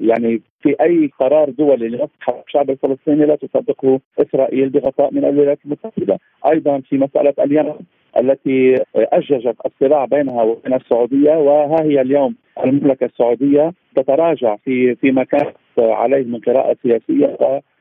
يعني 0.00 0.40
في 0.62 0.76
أي 0.80 1.10
قرار 1.20 1.50
دولي 1.50 1.88
لمصلحه 1.88 2.42
الشعب 2.46 2.70
الفلسطيني 2.70 3.26
لا 3.26 3.36
تطبقه 3.36 4.00
إسرائيل 4.18 4.68
بغطاء 4.68 5.14
من 5.14 5.24
الولايات 5.24 5.58
المتحدة، 5.64 6.18
أيضا 6.52 6.80
في 6.80 6.98
مسألة 6.98 7.34
اليمن 7.38 7.74
التي 8.20 8.74
اججت 8.96 9.56
الصراع 9.66 10.04
بينها 10.04 10.42
وبين 10.42 10.74
السعودية 10.74 11.36
وها 11.36 11.82
هي 11.82 12.00
اليوم 12.00 12.34
المملكة 12.64 13.06
السعودية 13.06 13.72
تتراجع 13.96 14.56
في 14.56 14.94
فيما 14.94 15.24
كانت 15.24 15.56
عليه 15.78 16.24
من 16.24 16.40
قراءة 16.40 16.76
سياسية 16.82 17.36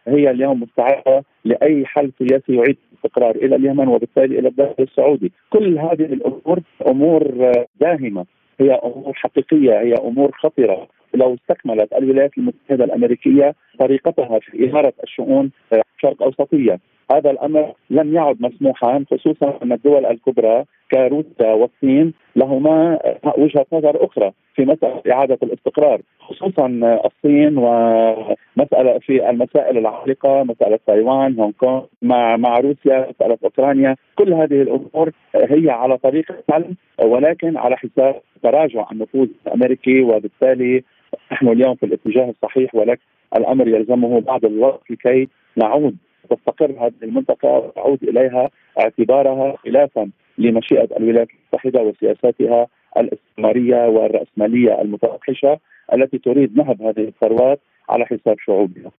وهي 0.08 0.32
اليوم 0.32 0.64
مستعده 0.64 1.24
لأي 1.46 1.86
حل 1.86 2.12
سياسي 2.20 2.56
يعيد 2.56 2.78
الاستقرار 2.92 3.36
إلى 3.36 3.56
اليمن 3.56 3.88
وبالتالي 3.88 4.40
إلى 4.40 4.48
الداخل 4.48 4.84
السعودي، 4.84 5.32
كل 5.50 5.80
هذه 5.80 6.04
الأمور 6.04 6.60
أمور 6.88 7.52
داهمة. 7.80 8.26
هي 8.60 8.72
أمور 8.74 9.14
حقيقية 9.14 9.80
هي 9.80 9.94
أمور 9.94 10.32
خطره 10.32 10.88
لو 11.14 11.34
استكملت 11.34 11.94
الولايات 11.94 12.38
المتحدة 12.38 12.84
الأمريكية 12.86 13.56
طريقتها 13.80 14.40
في 14.40 14.70
إدارة 14.70 14.94
الشؤون 15.04 15.52
الشرق 15.96 16.24
أوسطية 16.24 16.80
هذا 17.12 17.32
الأمر 17.32 17.74
لم 17.90 18.16
يعد 18.16 18.42
مسموحا 18.42 19.06
خصوصا 19.12 19.60
أن 19.64 19.72
الدول 19.72 20.06
الكبرى 20.06 20.66
كروسيا 20.92 21.54
والصين 21.54 22.14
لهما 22.36 23.00
وجهة 23.38 23.66
نظر 23.74 24.06
أخرى 24.06 24.32
في 24.56 24.66
مسألة 24.66 25.02
إعادة 25.12 25.38
الاستقرار 25.44 26.02
خصوصا 26.20 26.68
الصين 27.06 27.58
ومسألة 27.58 29.00
في 29.00 29.30
المسائل 29.30 29.78
العالقة 29.78 30.44
مسألة 30.44 30.80
تايوان 30.88 31.40
هونغ 31.40 31.52
كونغ 31.52 31.86
مع 32.02 32.38
مع 32.38 32.60
روسيا 32.60 33.08
مسألة 33.10 33.38
أوكرانيا 33.44 33.96
كل 34.16 34.34
هذه 34.34 34.62
الأمور 34.62 35.12
هي 35.36 35.70
على 35.70 35.98
طريق 35.98 36.32
الحل 36.32 36.76
ولكن 37.04 37.58
على 37.58 37.78
حساب 37.78 38.16
تراجع 38.44 38.86
النفوذ 38.92 39.28
الأمريكي 39.48 40.02
وبالتالي 40.02 40.84
نحن 41.32 41.48
اليوم 41.48 41.76
في 41.76 41.86
الاتجاه 41.86 42.30
الصحيح 42.30 42.76
ولكن 42.76 43.02
الأمر 43.38 43.68
يلزمه 43.68 44.22
بعض 44.22 44.46
الوقت 44.46 44.92
لكي 44.92 45.28
نعود 45.58 45.96
تستقر 46.30 46.72
هذه 46.72 46.94
المنطقة 47.04 47.50
وتعود 47.50 48.04
إليها 48.04 48.50
اعتبارها 48.80 49.56
خلافا 49.64 50.10
لمشيئة 50.38 50.98
الولايات 50.98 51.28
المتحدة 51.30 51.82
وسياساتها 51.82 52.68
الاستثمارية 52.98 53.88
والرأسمالية 53.88 54.82
المتوحشة 54.82 55.60
التي 55.94 56.18
تريد 56.18 56.58
نهب 56.58 56.82
هذه 56.82 57.08
الثروات 57.08 57.60
على 57.90 58.06
حساب 58.06 58.36
شعوبها. 58.46 58.92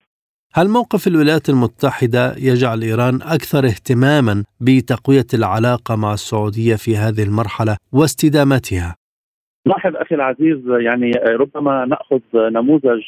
هل 0.55 0.69
موقف 0.69 1.07
الولايات 1.07 1.49
المتحدة 1.49 2.35
يجعل 2.39 2.83
إيران 2.83 3.15
أكثر 3.15 3.65
اهتماما 3.65 4.45
بتقوية 4.61 5.27
العلاقة 5.35 5.97
مع 5.97 6.13
السعودية 6.13 6.75
في 6.75 6.97
هذه 6.97 7.23
المرحلة 7.23 7.77
واستدامتها؟ 7.93 8.97
لاحظ 9.67 9.97
أخي 9.97 10.15
العزيز 10.15 10.59
يعني 10.69 11.11
ربما 11.27 11.85
نأخذ 11.85 12.21
نموذج 12.35 13.03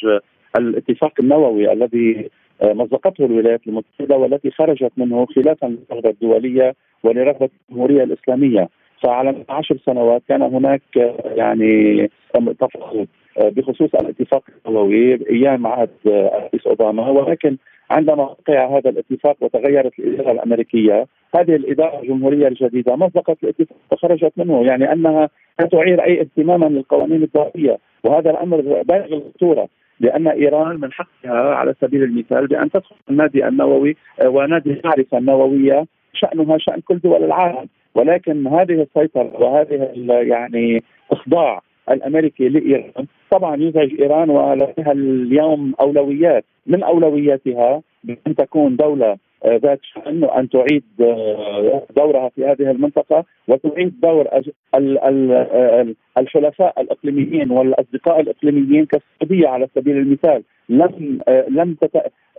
الاتفاق 0.58 1.12
النووي 1.20 1.72
الذي 1.72 2.30
مزقته 2.62 3.24
الولايات 3.24 3.60
المتحدة 3.66 4.16
والتي 4.16 4.50
خرجت 4.50 4.92
منه 4.96 5.26
خلافا 5.26 5.66
للرغبه 5.66 6.10
الدولية 6.10 6.74
ولرغبة 7.02 7.48
الجمهورية 7.70 8.02
الإسلامية. 8.02 8.68
فعلى 9.02 9.44
عشر 9.48 9.76
سنوات 9.86 10.22
كان 10.28 10.42
هناك 10.42 10.82
يعني 11.24 12.10
تفاوض 12.34 13.06
بخصوص 13.38 13.94
الاتفاق 13.94 14.42
النووي 14.68 15.30
أيام 15.30 15.66
عهد 15.66 15.90
الرئيس 16.06 16.66
أوباما. 16.66 17.10
ولكن 17.10 17.56
عندما 17.90 18.22
وقع 18.22 18.78
هذا 18.78 18.90
الاتفاق 18.90 19.36
وتغيرت 19.40 19.98
الإدارة 19.98 20.32
الأمريكية 20.32 21.06
هذه 21.36 21.56
الإدارة 21.56 22.00
الجمهورية 22.00 22.48
الجديدة 22.48 22.96
مزقت 22.96 23.36
الاتفاق 23.42 23.78
وخرجت 23.92 24.32
منه 24.36 24.64
يعني 24.66 24.92
أنها 24.92 25.28
لا 25.60 25.66
تعير 25.66 26.04
أي 26.04 26.20
اهتماما 26.20 26.66
للقوانين 26.66 27.22
الدولية. 27.22 27.78
وهذا 28.04 28.30
الأمر 28.30 28.60
بالغ 28.60 29.06
الخطورة. 29.06 29.68
لأن 30.00 30.28
إيران 30.28 30.80
من 30.80 30.92
حقها 30.92 31.54
على 31.54 31.74
سبيل 31.80 32.02
المثال 32.02 32.46
بأن 32.46 32.70
تدخل 32.70 32.96
النادي 33.10 33.48
النووي 33.48 33.96
آه، 34.20 34.28
ونادي 34.28 34.70
المعرفه 34.70 35.18
النووية 35.18 35.86
شأنها 36.12 36.58
شأن 36.58 36.80
كل 36.80 36.98
دول 36.98 37.24
العالم. 37.24 37.68
ولكن 37.94 38.46
هذه 38.46 38.82
السيطرة 38.82 39.32
وهذه 39.42 39.90
يعني 40.08 40.82
اخضاع 41.10 41.62
الأمريكي 41.90 42.48
لإيران 42.48 43.06
طبعا 43.30 43.56
يزعج 43.56 44.00
إيران 44.00 44.30
ولديها 44.30 44.92
اليوم 44.92 45.74
أولويات. 45.80 46.44
من 46.66 46.82
أولوياتها؟ 46.82 47.82
بأن 48.04 48.34
تكون 48.36 48.76
دولة 48.76 49.16
ذات 49.46 49.80
شأن 49.82 50.24
أن 50.24 50.48
تعيد 50.48 50.84
آه، 51.00 51.82
دورها 51.96 52.28
في 52.28 52.44
هذه 52.44 52.70
المنطقة 52.70 53.24
وتعيد 53.48 54.00
دور 54.00 54.26
آه، 54.74 55.86
الحلفاء 56.18 56.80
الإقليميين 56.80 57.50
والأصدقاء 57.50 58.20
الإقليميين 58.20 58.86
كالسعودية 58.86 59.48
على 59.48 59.68
سبيل 59.74 59.96
المثال. 59.96 60.42
لم 60.68 61.20
لم 61.48 61.76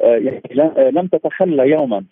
يعني 0.02 0.42
لم 0.92 1.08
تتخلى 1.08 1.70
يوما 1.70 2.04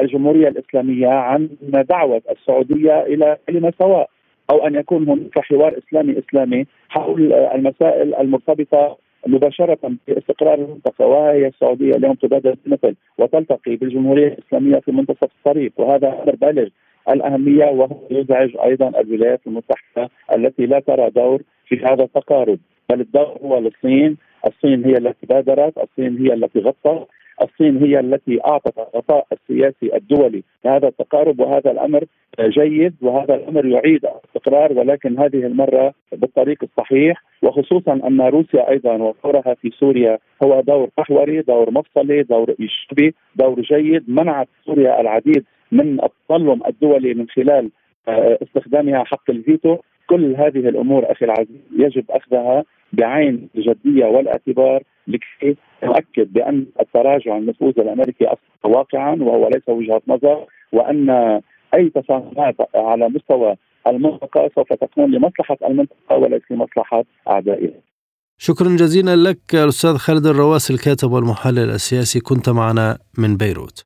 الجمهورية 0.00 0.48
الإسلامية 0.48 1.08
عن 1.08 1.48
دعوة 1.62 2.22
السعودية 2.30 3.00
إلى 3.00 3.36
كلمة 3.48 3.72
سواء 3.78 4.10
أو 4.50 4.66
أن 4.66 4.74
يكون 4.74 5.08
هناك 5.08 5.38
حوار 5.38 5.78
إسلامي 5.78 6.18
إسلامي 6.18 6.66
حول 6.88 7.32
المسائل 7.32 8.14
المرتبطة 8.14 8.98
مباشرة 9.26 9.78
باستقرار 10.08 10.54
المنطقة 10.54 11.06
وهي 11.06 11.46
السعودية 11.46 11.96
اليوم 11.96 12.14
تبادر 12.14 12.56
مثل 12.66 12.94
وتلتقي 13.18 13.76
بالجمهورية 13.76 14.28
الإسلامية 14.28 14.78
في 14.78 14.92
منتصف 14.92 15.28
الطريق 15.38 15.72
وهذا 15.76 16.22
أمر 16.22 16.36
بالغ. 16.36 16.68
الأهمية 17.08 17.64
وهو 17.64 17.96
يزعج 18.10 18.56
أيضا 18.64 18.88
الولايات 19.00 19.40
المتحدة 19.46 20.10
التي 20.36 20.66
لا 20.66 20.80
ترى 20.80 21.10
دور 21.10 21.42
في 21.68 21.76
هذا 21.76 22.04
التقارب. 22.04 22.58
بل 22.90 23.00
الدور 23.00 23.38
هو 23.42 23.58
للصين. 23.58 24.16
الصين 24.46 24.84
هي 24.84 24.92
التي 24.92 25.26
بادرت 25.26 25.78
الصين 25.78 26.18
هي 26.18 26.34
التي 26.34 26.58
غطت. 26.60 27.08
الصين 27.42 27.76
هي 27.84 28.00
التي 28.00 28.40
أعطت 28.46 28.78
الغطاء 28.78 29.26
السياسي 29.32 29.96
الدولي 29.96 30.42
لهذا 30.64 30.88
التقارب 30.88 31.40
وهذا 31.40 31.70
الأمر 31.70 32.04
جيد 32.40 32.94
وهذا 33.02 33.34
الأمر 33.34 33.66
يعيد 33.66 34.06
الاستقرار 34.06 34.72
ولكن 34.72 35.18
هذه 35.18 35.46
المرة 35.46 35.94
بالطريق 36.12 36.58
الصحيح 36.62 37.22
وخصوصا 37.42 37.92
أن 37.92 38.20
روسيا 38.20 38.70
أيضا 38.70 38.92
ودورها 38.92 39.54
في 39.54 39.70
سوريا 39.70 40.18
هو 40.44 40.60
دور 40.60 40.88
محوري، 40.98 41.42
دور 41.42 41.70
مفصلي، 41.70 42.22
دور 42.22 42.54
إيجابي، 42.60 43.14
دور 43.36 43.60
جيد، 43.60 44.04
منعت 44.10 44.48
سوريا 44.66 45.00
العديد 45.00 45.44
من 45.72 45.98
التظلم 46.04 46.60
الدولي 46.66 47.14
من 47.14 47.28
خلال 47.28 47.70
آه، 48.08 48.38
استخدامها 48.42 49.04
حق 49.04 49.30
الفيتو. 49.30 49.76
كل 50.06 50.36
هذه 50.36 50.68
الأمور 50.68 51.12
أخي 51.12 51.24
العزيز 51.24 51.60
يجب 51.78 52.04
أخذها 52.10 52.64
بعين 52.92 53.48
الجدية 53.56 54.04
والاعتبار 54.04 54.82
لكي 55.08 55.56
نؤكد 55.84 56.32
بأن 56.32 56.66
التراجع 56.80 57.36
النفوذ 57.36 57.80
الأمريكي 57.80 58.24
أصبح 58.24 58.66
واقعا 58.76 59.14
وهو 59.14 59.48
ليس 59.48 59.68
وجهة 59.68 60.02
نظر 60.08 60.46
وأن 60.72 61.10
أي 61.74 61.90
تفاهمات 61.90 62.54
على 62.74 63.08
مستوى 63.08 63.56
المنطقة 63.86 64.50
سوف 64.54 64.72
تكون 64.72 65.10
لمصلحة 65.10 65.56
المنطقة 65.66 66.16
وليس 66.16 66.42
لمصلحة 66.50 67.04
أعدائها. 67.28 67.80
شكرا 68.38 68.68
جزيلا 68.68 69.16
لك 69.16 69.38
الاستاذ 69.54 69.96
خالد 69.96 70.26
الرواس 70.26 70.70
الكاتب 70.70 71.10
والمحلل 71.10 71.70
السياسي 71.70 72.20
كنت 72.20 72.48
معنا 72.48 72.98
من 73.18 73.36
بيروت. 73.36 73.85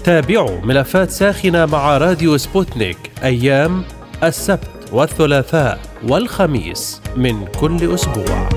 تابعوا 0.00 0.60
ملفات 0.60 1.10
ساخنة 1.10 1.66
مع 1.66 1.98
راديو 1.98 2.36
سبوتنيك 2.36 2.96
أيام 3.22 3.82
السبت 4.22 4.70
والثلاثاء 4.92 5.80
والخميس 6.08 7.02
من 7.16 7.46
كل 7.60 7.94
أسبوع. 7.94 8.48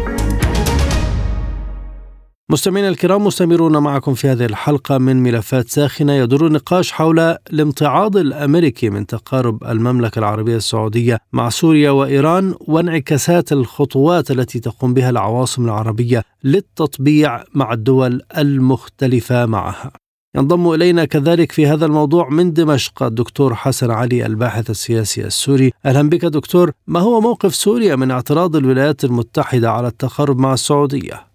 مستمعينا 2.49 2.89
الكرام 2.89 3.23
مستمرون 3.23 3.77
معكم 3.77 4.13
في 4.13 4.27
هذه 4.27 4.45
الحلقة 4.45 4.97
من 4.97 5.23
ملفات 5.23 5.69
ساخنة 5.69 6.13
يدور 6.13 6.47
النقاش 6.47 6.91
حول 6.91 7.19
الامتعاض 7.19 8.17
الأمريكي 8.17 8.89
من 8.89 9.05
تقارب 9.05 9.63
المملكة 9.63 10.19
العربية 10.19 10.55
السعودية 10.55 11.17
مع 11.33 11.49
سوريا 11.49 11.91
وإيران 11.91 12.55
وانعكاسات 12.59 13.51
الخطوات 13.51 14.31
التي 14.31 14.59
تقوم 14.59 14.93
بها 14.93 15.09
العواصم 15.09 15.65
العربية 15.65 16.23
للتطبيع 16.43 17.43
مع 17.53 17.73
الدول 17.73 18.21
المختلفة 18.37 19.45
معها. 19.45 20.02
ينضم 20.35 20.73
إلينا 20.73 21.05
كذلك 21.05 21.51
في 21.51 21.67
هذا 21.67 21.85
الموضوع 21.85 22.29
من 22.29 22.53
دمشق 22.53 23.03
الدكتور 23.03 23.55
حسن 23.55 23.91
علي 23.91 24.25
الباحث 24.25 24.69
السياسي 24.69 25.25
السوري. 25.25 25.71
أهلا 25.85 26.09
بك 26.09 26.25
دكتور. 26.25 26.71
ما 26.87 26.99
هو 26.99 27.21
موقف 27.21 27.55
سوريا 27.55 27.95
من 27.95 28.11
اعتراض 28.11 28.55
الولايات 28.55 29.03
المتحدة 29.03 29.71
على 29.71 29.87
التقارب 29.87 30.39
مع 30.39 30.53
السعودية؟ 30.53 31.32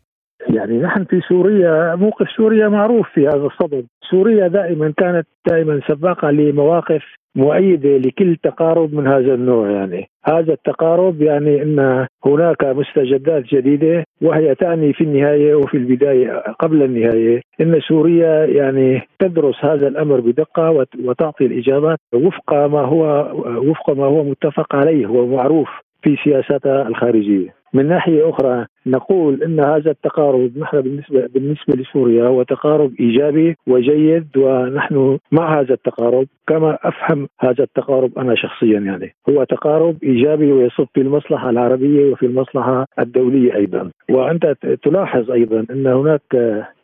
يعني. 0.58 0.78
نحن 0.78 1.04
في 1.04 1.20
سوريا 1.20 1.94
موقف 1.94 2.30
سوريا 2.36 2.68
معروف 2.68 3.08
في 3.14 3.28
هذا 3.28 3.46
الصدد. 3.46 3.86
سوريا 4.10 4.48
دائما 4.48 4.92
كانت 4.96 5.26
دائما 5.50 5.80
سباقة 5.88 6.30
لمواقف 6.30 7.02
مؤيدة 7.36 7.96
لكل 7.96 8.36
تقارب 8.42 8.94
من 8.94 9.06
هذا 9.06 9.34
النوع 9.34 9.70
يعني. 9.70 10.08
هذا 10.24 10.52
التقارب 10.52 11.22
يعني 11.22 11.62
إن 11.62 12.06
هناك 12.26 12.64
مستجدات 12.64 13.44
جديدة 13.44 14.04
وهي 14.22 14.54
تعني 14.54 14.92
في 14.92 15.04
النهاية 15.04 15.54
وفي 15.54 15.76
البداية 15.76 16.42
قبل 16.60 16.82
النهاية 16.82 17.40
إن 17.60 17.80
سوريا 17.88 18.44
يعني 18.44 19.02
تدرس 19.18 19.64
هذا 19.64 19.88
الأمر 19.88 20.20
بدقة 20.20 20.86
وتعطي 21.04 21.46
الإجابات 21.46 21.98
وفق 22.14 22.54
ما 22.54 22.80
هو 22.80 23.32
وفق 23.70 23.90
ما 23.90 24.04
هو 24.04 24.24
متفق 24.24 24.74
عليه 24.74 25.06
ومعروف 25.06 25.68
في 26.02 26.16
سياستها 26.24 26.88
الخارجية. 26.88 27.57
من 27.74 27.88
ناحية 27.88 28.30
أخرى 28.30 28.66
نقول 28.86 29.42
إن 29.42 29.60
هذا 29.60 29.90
التقارب 29.90 30.58
نحن 30.58 30.80
بالنسبة 30.80 31.26
بالنسبة 31.26 31.74
لسوريا 31.74 32.24
هو 32.24 32.42
تقارب 32.42 32.92
إيجابي 33.00 33.56
وجيد 33.66 34.36
ونحن 34.36 35.18
مع 35.32 35.60
هذا 35.60 35.74
التقارب 35.74 36.26
كما 36.46 36.78
أفهم 36.82 37.28
هذا 37.40 37.64
التقارب 37.64 38.18
أنا 38.18 38.34
شخصيا 38.34 38.80
يعني. 38.80 39.14
هو 39.30 39.44
تقارب 39.44 39.96
إيجابي 40.02 40.52
ويصب 40.52 40.86
في 40.94 41.00
المصلحة 41.00 41.50
العربية 41.50 42.12
وفي 42.12 42.26
المصلحة 42.26 42.86
الدولية 42.98 43.54
أيضا. 43.54 43.90
وأنت 44.10 44.56
تلاحظ 44.82 45.30
أيضا 45.30 45.66
إن 45.70 45.86
هناك 45.86 46.22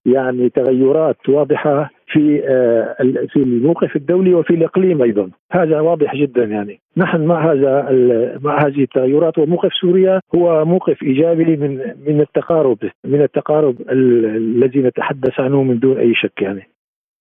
يعني 0.07 0.49
تغيرات 0.49 1.29
واضحة 1.29 1.91
في 2.13 2.43
آه، 2.49 2.97
في 3.33 3.37
الموقف 3.37 3.97
الدولي 3.97 4.35
وفي 4.35 4.55
الإقليم 4.55 5.03
أيضا. 5.03 5.31
هذا 5.53 5.81
واضح 5.81 6.17
جدا 6.17 6.45
يعني. 6.45 6.81
نحن 6.97 7.25
مع 7.25 7.53
هذا 7.53 7.89
مع 8.43 8.67
هذه 8.67 8.83
التغيرات 8.83 9.39
وموقف 9.39 9.71
سوريا 9.81 10.21
هو 10.35 10.65
موقف 10.65 11.03
إيجابي 11.03 11.57
من 11.57 11.79
من 12.07 12.21
التقارب 12.21 12.79
من 13.05 13.23
التقارب 13.23 13.77
الذي 13.91 14.81
نتحدث 14.81 15.41
عنه 15.41 15.63
من 15.63 15.79
دون 15.79 15.99
أي 15.99 16.15
شك 16.15 16.43
يعني. 16.43 16.69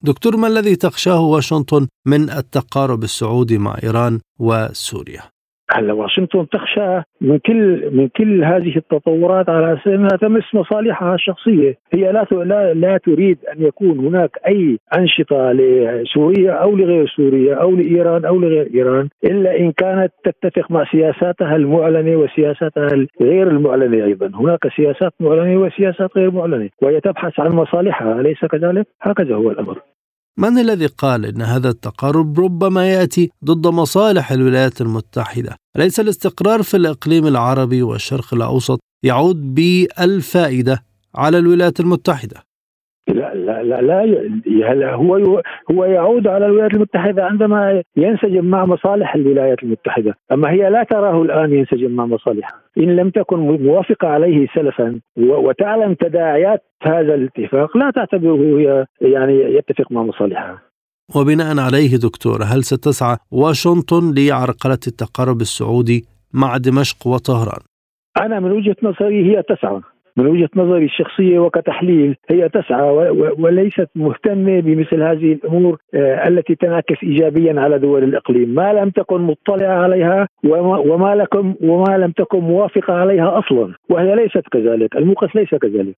دكتور 0.01 0.37
ما 0.37 0.47
الذي 0.47 0.75
تخشاه 0.75 1.21
واشنطن 1.21 1.87
من 2.07 2.29
التقارب 2.29 3.03
السعودي 3.03 3.57
مع 3.57 3.75
إيران 3.83 4.19
وسوريا؟ 4.39 5.32
هلا 5.75 5.93
واشنطن 5.93 6.49
تخشى 6.49 7.01
من 7.21 7.37
كل 7.37 7.89
من 7.91 8.07
كل 8.07 8.43
هذه 8.43 8.77
التطورات 8.77 9.49
على 9.49 9.73
أساس 9.73 9.87
أنها 9.87 10.17
تمس 10.21 10.43
مصالحها 10.53 11.15
الشخصية، 11.15 11.77
هي 11.93 12.11
لا 12.11 12.25
لا 12.31 12.73
لا 12.73 12.97
تريد 12.97 13.37
أن 13.53 13.61
يكون 13.63 13.99
هناك 13.99 14.39
أي 14.47 14.77
أنشطة 14.97 15.51
لسوريا 15.51 16.51
أو 16.51 16.75
لغير 16.75 17.07
سوريا 17.07 17.55
أو 17.55 17.75
لإيران 17.75 18.25
أو 18.25 18.39
لغير 18.39 18.69
إيران 18.73 19.09
إلا 19.23 19.59
إن 19.59 19.71
كانت 19.71 20.11
تتفق 20.23 20.71
مع 20.71 20.85
سياساتها 20.91 21.55
المعلنة 21.55 22.15
وسياساتها 22.15 22.87
غير 23.21 23.47
المعلنة 23.47 24.05
أيضا، 24.05 24.31
هناك 24.35 24.67
سياسات 24.75 25.13
معلنة 25.19 25.57
وسياسات 25.57 26.17
غير 26.17 26.31
معلنة، 26.31 26.69
وهي 26.81 26.99
تبحث 26.99 27.39
عن 27.39 27.51
مصالحها 27.51 28.19
أليس 28.19 28.45
كذلك؟ 28.45 28.87
هكذا 29.01 29.35
هو 29.35 29.51
الأمر. 29.51 29.77
من 30.37 30.59
الذي 30.59 30.85
قال 30.85 31.25
إن 31.25 31.41
هذا 31.41 31.69
التقارب 31.69 32.39
ربما 32.39 32.91
يأتي 32.91 33.29
ضد 33.45 33.67
مصالح 33.67 34.31
الولايات 34.31 34.81
المتحدة؟ 34.81 35.55
اليس 35.75 35.99
الاستقرار 35.99 36.63
في 36.63 36.77
الإقليم 36.77 37.27
العربي 37.27 37.81
والشرق 37.81 38.33
الأوسط 38.33 38.79
يعود 39.03 39.55
بألفائدة 39.55 40.83
على 41.15 41.37
الولايات 41.37 41.79
المتحدة؟ 41.79 42.43
لا 43.07 43.33
لا 43.35 43.63
لا, 43.81 44.05
لا 44.73 44.93
هو 44.93 45.41
هو 45.71 45.85
يعود 45.85 46.27
على 46.27 46.45
الولايات 46.45 46.73
المتحدة 46.73 47.25
عندما 47.25 47.83
ينسجم 47.97 48.45
مع 48.45 48.65
مصالح 48.65 49.15
الولايات 49.15 49.63
المتحدة، 49.63 50.13
أما 50.31 50.51
هي 50.51 50.69
لا 50.69 50.83
تراه 50.83 51.21
الآن 51.21 51.53
ينسجم 51.53 51.91
مع 51.91 52.05
مصالحها، 52.05 52.61
إن 52.77 52.95
لم 52.95 53.09
تكن 53.09 53.37
موافقة 53.39 54.07
عليه 54.07 54.47
سلفا 54.55 54.99
وتعلم 55.17 55.93
تداعيات 55.93 56.63
هذا 56.83 57.15
الاتفاق 57.15 57.77
لا 57.77 57.91
تعتبره 57.91 58.59
هي 58.59 58.85
يعني 59.01 59.33
يتفق 59.33 59.91
مع 59.91 60.03
مصالحها. 60.03 60.61
وبناء 61.15 61.59
عليه 61.59 61.97
دكتور 61.97 62.43
هل 62.43 62.63
ستسعى 62.63 63.17
واشنطن 63.31 64.13
لعرقلة 64.17 64.83
التقارب 64.87 65.41
السعودي 65.41 66.05
مع 66.33 66.57
دمشق 66.57 67.07
وطهران؟ 67.07 67.61
أنا 68.21 68.39
من 68.39 68.51
وجهة 68.51 68.75
نظري 68.83 69.31
هي 69.31 69.43
تسعى 69.43 69.81
من 70.17 70.25
وجهة 70.27 70.49
نظري 70.55 70.85
الشخصية 70.85 71.39
وكتحليل 71.39 72.15
هي 72.29 72.49
تسعى 72.49 73.09
وليست 73.39 73.87
مهتمة 73.95 74.59
بمثل 74.59 75.01
هذه 75.01 75.33
الأمور 75.33 75.77
آه، 75.93 76.27
التي 76.27 76.55
تنعكس 76.55 76.95
ايجابيا 77.03 77.61
على 77.61 77.79
دول 77.79 78.03
الإقليم، 78.03 78.49
ما 78.49 78.73
لم 78.73 78.89
تكن 78.89 79.21
مطلعه 79.21 79.83
عليها 79.83 80.27
وما 80.85 81.15
لكم 81.15 81.55
وما 81.61 81.97
لم 81.97 82.11
تكن 82.11 82.39
موافقة 82.39 82.93
عليها 82.93 83.39
أصلا، 83.39 83.73
وهي 83.89 84.15
ليست 84.15 84.47
كذلك، 84.51 84.95
الموقف 84.95 85.35
ليس 85.35 85.49
كذلك. 85.49 85.95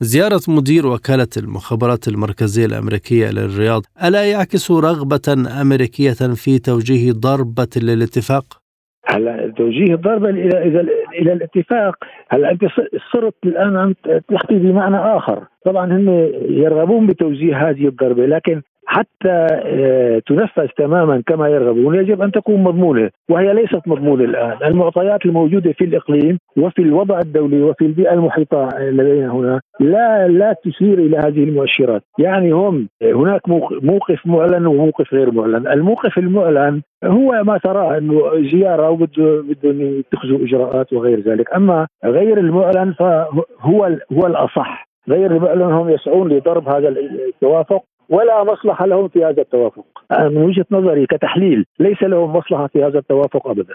زيارة 0.00 0.40
مدير 0.48 0.86
وكالة 0.86 1.28
المخابرات 1.36 2.08
المركزية 2.08 2.66
الأمريكية 2.66 3.30
للرياض 3.30 3.82
ألا 4.04 4.30
يعكس 4.30 4.70
رغبة 4.70 5.60
أمريكية 5.60 6.34
في 6.34 6.58
توجيه 6.58 7.12
ضربة 7.12 7.68
للاتفاق؟ 7.76 8.67
هلا 9.10 9.52
توجيه 9.56 9.94
الضربه 9.94 10.30
إلى 10.30 10.62
إلى 10.62 10.88
إلى 11.18 11.32
الاتفاق. 11.32 11.96
هلا 12.28 12.50
أنت 12.50 12.64
صرت 13.12 13.34
الآن 13.44 13.76
عم 13.76 13.94
تحكي 14.28 14.54
بمعنى 14.58 14.96
آخر. 14.96 15.42
طبعا 15.64 15.92
هم 15.92 16.08
يرغبون 16.48 17.06
بتوجيه 17.06 17.68
هذه 17.68 17.88
الضربة 17.88 18.26
لكن 18.26 18.62
حتى 18.88 19.46
آه، 19.64 20.22
تنفذ 20.26 20.66
تماما 20.76 21.22
كما 21.26 21.48
يرغبون 21.48 21.94
يجب 21.94 22.22
أن 22.22 22.32
تكون 22.32 22.62
مضمونة 22.62 23.10
وهي 23.30 23.54
ليست 23.54 23.80
مضمونة 23.86 24.24
الآن، 24.24 24.56
المعطيات 24.64 25.26
الموجودة 25.26 25.72
في 25.72 25.84
الإقليم 25.84 26.38
وفي 26.56 26.82
الوضع 26.82 27.18
الدولي 27.18 27.62
وفي 27.62 27.84
البيئة 27.86 28.12
المحيطة 28.12 28.68
لدينا 28.78 29.32
هنا 29.32 29.60
لا 29.80 30.28
لا 30.28 30.56
تشير 30.64 30.98
إلى 30.98 31.16
هذه 31.16 31.44
المؤشرات، 31.44 32.02
يعني 32.18 32.52
هم 32.52 32.88
هناك 33.02 33.48
موقف 33.82 34.26
معلن 34.26 34.66
وموقف 34.66 35.14
غير 35.14 35.30
معلن، 35.30 35.68
الموقف 35.68 36.18
المعلن 36.18 36.82
هو 37.04 37.42
ما 37.44 37.58
تراه 37.58 37.98
إنه 37.98 38.20
زيارة 38.52 38.90
وبده 38.90 39.42
بدهم 39.48 39.80
يتخذوا 39.80 40.38
إجراءات 40.38 40.92
وغير 40.92 41.20
ذلك، 41.20 41.54
أما 41.54 41.86
غير 42.04 42.38
المعلن 42.38 42.92
فهو 42.92 43.88
هو 44.12 44.26
الأصح، 44.26 44.88
غير 45.08 45.36
المعلن 45.36 45.72
هم 45.72 45.88
يسعون 45.88 46.28
لضرب 46.28 46.68
هذا 46.68 46.88
التوافق 46.88 47.82
ولا 48.08 48.44
مصلحة 48.44 48.86
لهم 48.86 49.08
في 49.08 49.24
هذا 49.24 49.42
التوافق 49.42 49.84
من 50.10 50.36
وجهة 50.36 50.66
نظري 50.70 51.06
كتحليل 51.06 51.64
ليس 51.80 52.02
لهم 52.02 52.36
مصلحة 52.36 52.66
في 52.66 52.84
هذا 52.84 52.98
التوافق 52.98 53.46
ابدا 53.46 53.74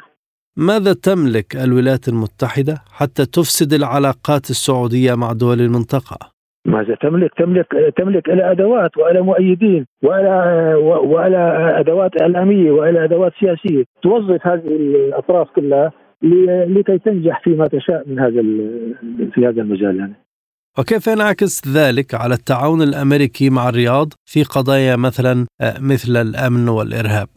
ماذا 0.58 0.93
تملك 0.93 1.56
الولايات 1.56 2.08
المتحدة 2.08 2.76
حتى 2.91 3.26
تفسد 3.26 3.74
العلاقات 3.74 4.50
السعودية 4.50 5.15
مع 5.15 5.34
دول 5.34 5.62
المنطقة؟ 5.62 6.17
ماذا 6.65 6.96
تملك؟ 6.96 7.32
تملك 7.38 7.67
تملك 7.98 8.30
إلى 8.30 8.52
أدوات 8.52 8.98
وإلى 8.98 9.22
مؤيدين 9.22 9.86
وإلى 10.04 10.74
وإلى 11.04 11.74
أدوات 11.80 12.22
إعلامية 12.22 12.72
وإلى 12.72 13.04
أدوات 13.04 13.32
سياسية 13.39 13.84
توظف 14.02 14.48
هذه 14.48 14.67
الأطراف 14.67 15.48
كلها 15.56 15.91
لكي 16.67 16.98
تنجح 16.98 17.43
فيما 17.43 17.67
تشاء 17.67 18.04
من 18.08 18.19
هذا 18.19 18.41
في 19.34 19.48
هذا 19.48 19.62
المجال 19.62 20.00
يعني. 20.00 20.13
وكيف 20.80 21.08
ينعكس 21.08 21.68
ذلك 21.68 22.14
على 22.14 22.34
التعاون 22.34 22.82
الأمريكي 22.82 23.50
مع 23.50 23.70
الرياض 23.70 24.08
في 24.26 24.44
قضايا 24.44 24.96
مثلا 24.96 25.46
آه، 25.62 25.74
مثل 25.82 26.22
الأمن 26.22 26.70
والإرهاب؟ 26.70 27.28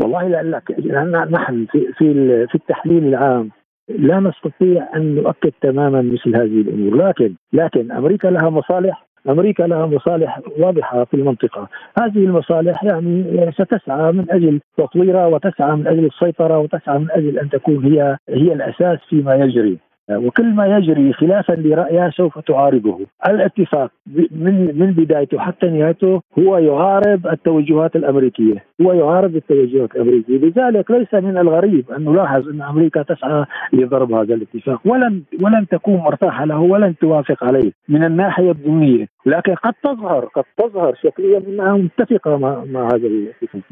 والله 0.00 0.28
لا 0.28 0.42
لا 0.78 1.28
نحن 1.30 1.66
في 1.72 1.92
في 1.98 2.46
في 2.46 2.54
التحليل 2.54 3.04
العام 3.04 3.50
لا 3.88 4.20
نستطيع 4.20 4.88
أن 4.96 5.14
نؤكد 5.14 5.52
تماما 5.62 6.02
مثل 6.02 6.36
هذه 6.36 6.60
الأمور، 6.60 7.08
لكن 7.08 7.34
لكن 7.52 7.92
أمريكا 7.92 8.28
لها 8.28 8.50
مصالح 8.50 9.06
أمريكا 9.28 9.62
لها 9.62 9.86
مصالح 9.86 10.40
واضحة 10.58 11.04
في 11.04 11.14
المنطقة، 11.14 11.68
هذه 11.98 12.18
المصالح 12.18 12.84
يعني 12.84 13.52
ستسعى 13.52 14.12
من 14.12 14.30
أجل 14.30 14.60
تطويرها 14.78 15.26
وتسعى 15.26 15.76
من 15.76 15.86
أجل 15.86 16.04
السيطرة 16.04 16.58
وتسعى 16.58 16.98
من 16.98 17.10
أجل 17.10 17.38
أن 17.38 17.50
تكون 17.50 17.84
هي 17.84 18.16
هي 18.28 18.52
الأساس 18.52 18.98
فيما 19.08 19.34
يجري، 19.34 19.78
وكل 20.10 20.54
ما 20.54 20.66
يجري 20.66 21.12
خلافا 21.12 21.52
لرأيها 21.52 22.10
سوف 22.10 22.38
تعارضه. 22.38 22.98
الاتفاق 23.26 23.90
من 24.30 24.78
من 24.78 24.92
بدايته 24.92 25.38
حتى 25.38 25.66
نهايته 25.66 26.20
هو 26.38 26.58
يعارض 26.58 27.26
التوجهات 27.26 27.96
الأمريكية. 27.96 28.64
هو 28.82 28.92
يعارض 28.92 29.36
التوجهات 29.36 29.96
الأمريكية. 29.96 30.38
لذلك 30.38 30.90
ليس 30.90 31.14
من 31.14 31.38
الغريب 31.38 31.90
أن 31.90 32.04
نلاحظ 32.04 32.48
أن 32.48 32.62
أمريكا 32.62 33.02
تسعى 33.02 33.44
لضرب 33.72 34.12
هذا 34.12 34.34
الاتفاق. 34.34 34.80
ولن 34.84 35.22
ولن 35.42 35.66
تكون 35.70 35.96
مرتاحة 35.96 36.44
له 36.44 36.60
ولن 36.60 36.94
توافق 36.96 37.44
عليه 37.44 37.72
من 37.88 38.04
الناحية 38.04 38.50
الدينية. 38.50 39.06
لكن 39.26 39.54
قد 39.54 39.74
تظهر 39.82 40.24
قد 40.24 40.44
تظهر 40.56 40.94
شكليا 41.02 41.42
أنها 41.48 41.72
متفقة 41.72 42.36
مع, 42.36 42.64
مع 42.64 42.86
هذا 42.86 43.06
الاتفاق. 43.06 43.62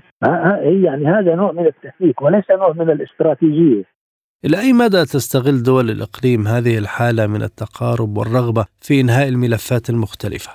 يعني 0.63 1.07
هذا 1.07 1.35
نوع 1.35 1.53
من 1.53 1.67
التحقيق 1.67 2.23
وليس 2.23 2.51
نوع 2.51 2.73
من 2.73 2.91
الاستراتيجية. 2.91 3.94
إلى 4.45 4.57
أي 4.61 4.73
مدى 4.73 5.03
تستغل 5.15 5.63
دول 5.63 5.91
الإقليم 5.91 6.47
هذه 6.47 6.79
الحالة 6.79 7.27
من 7.27 7.43
التقارب 7.43 8.19
والرغبة 8.19 8.65
في 8.81 9.01
إنهاء 9.01 9.29
الملفات 9.29 9.91
المختلفة؟ 9.91 10.51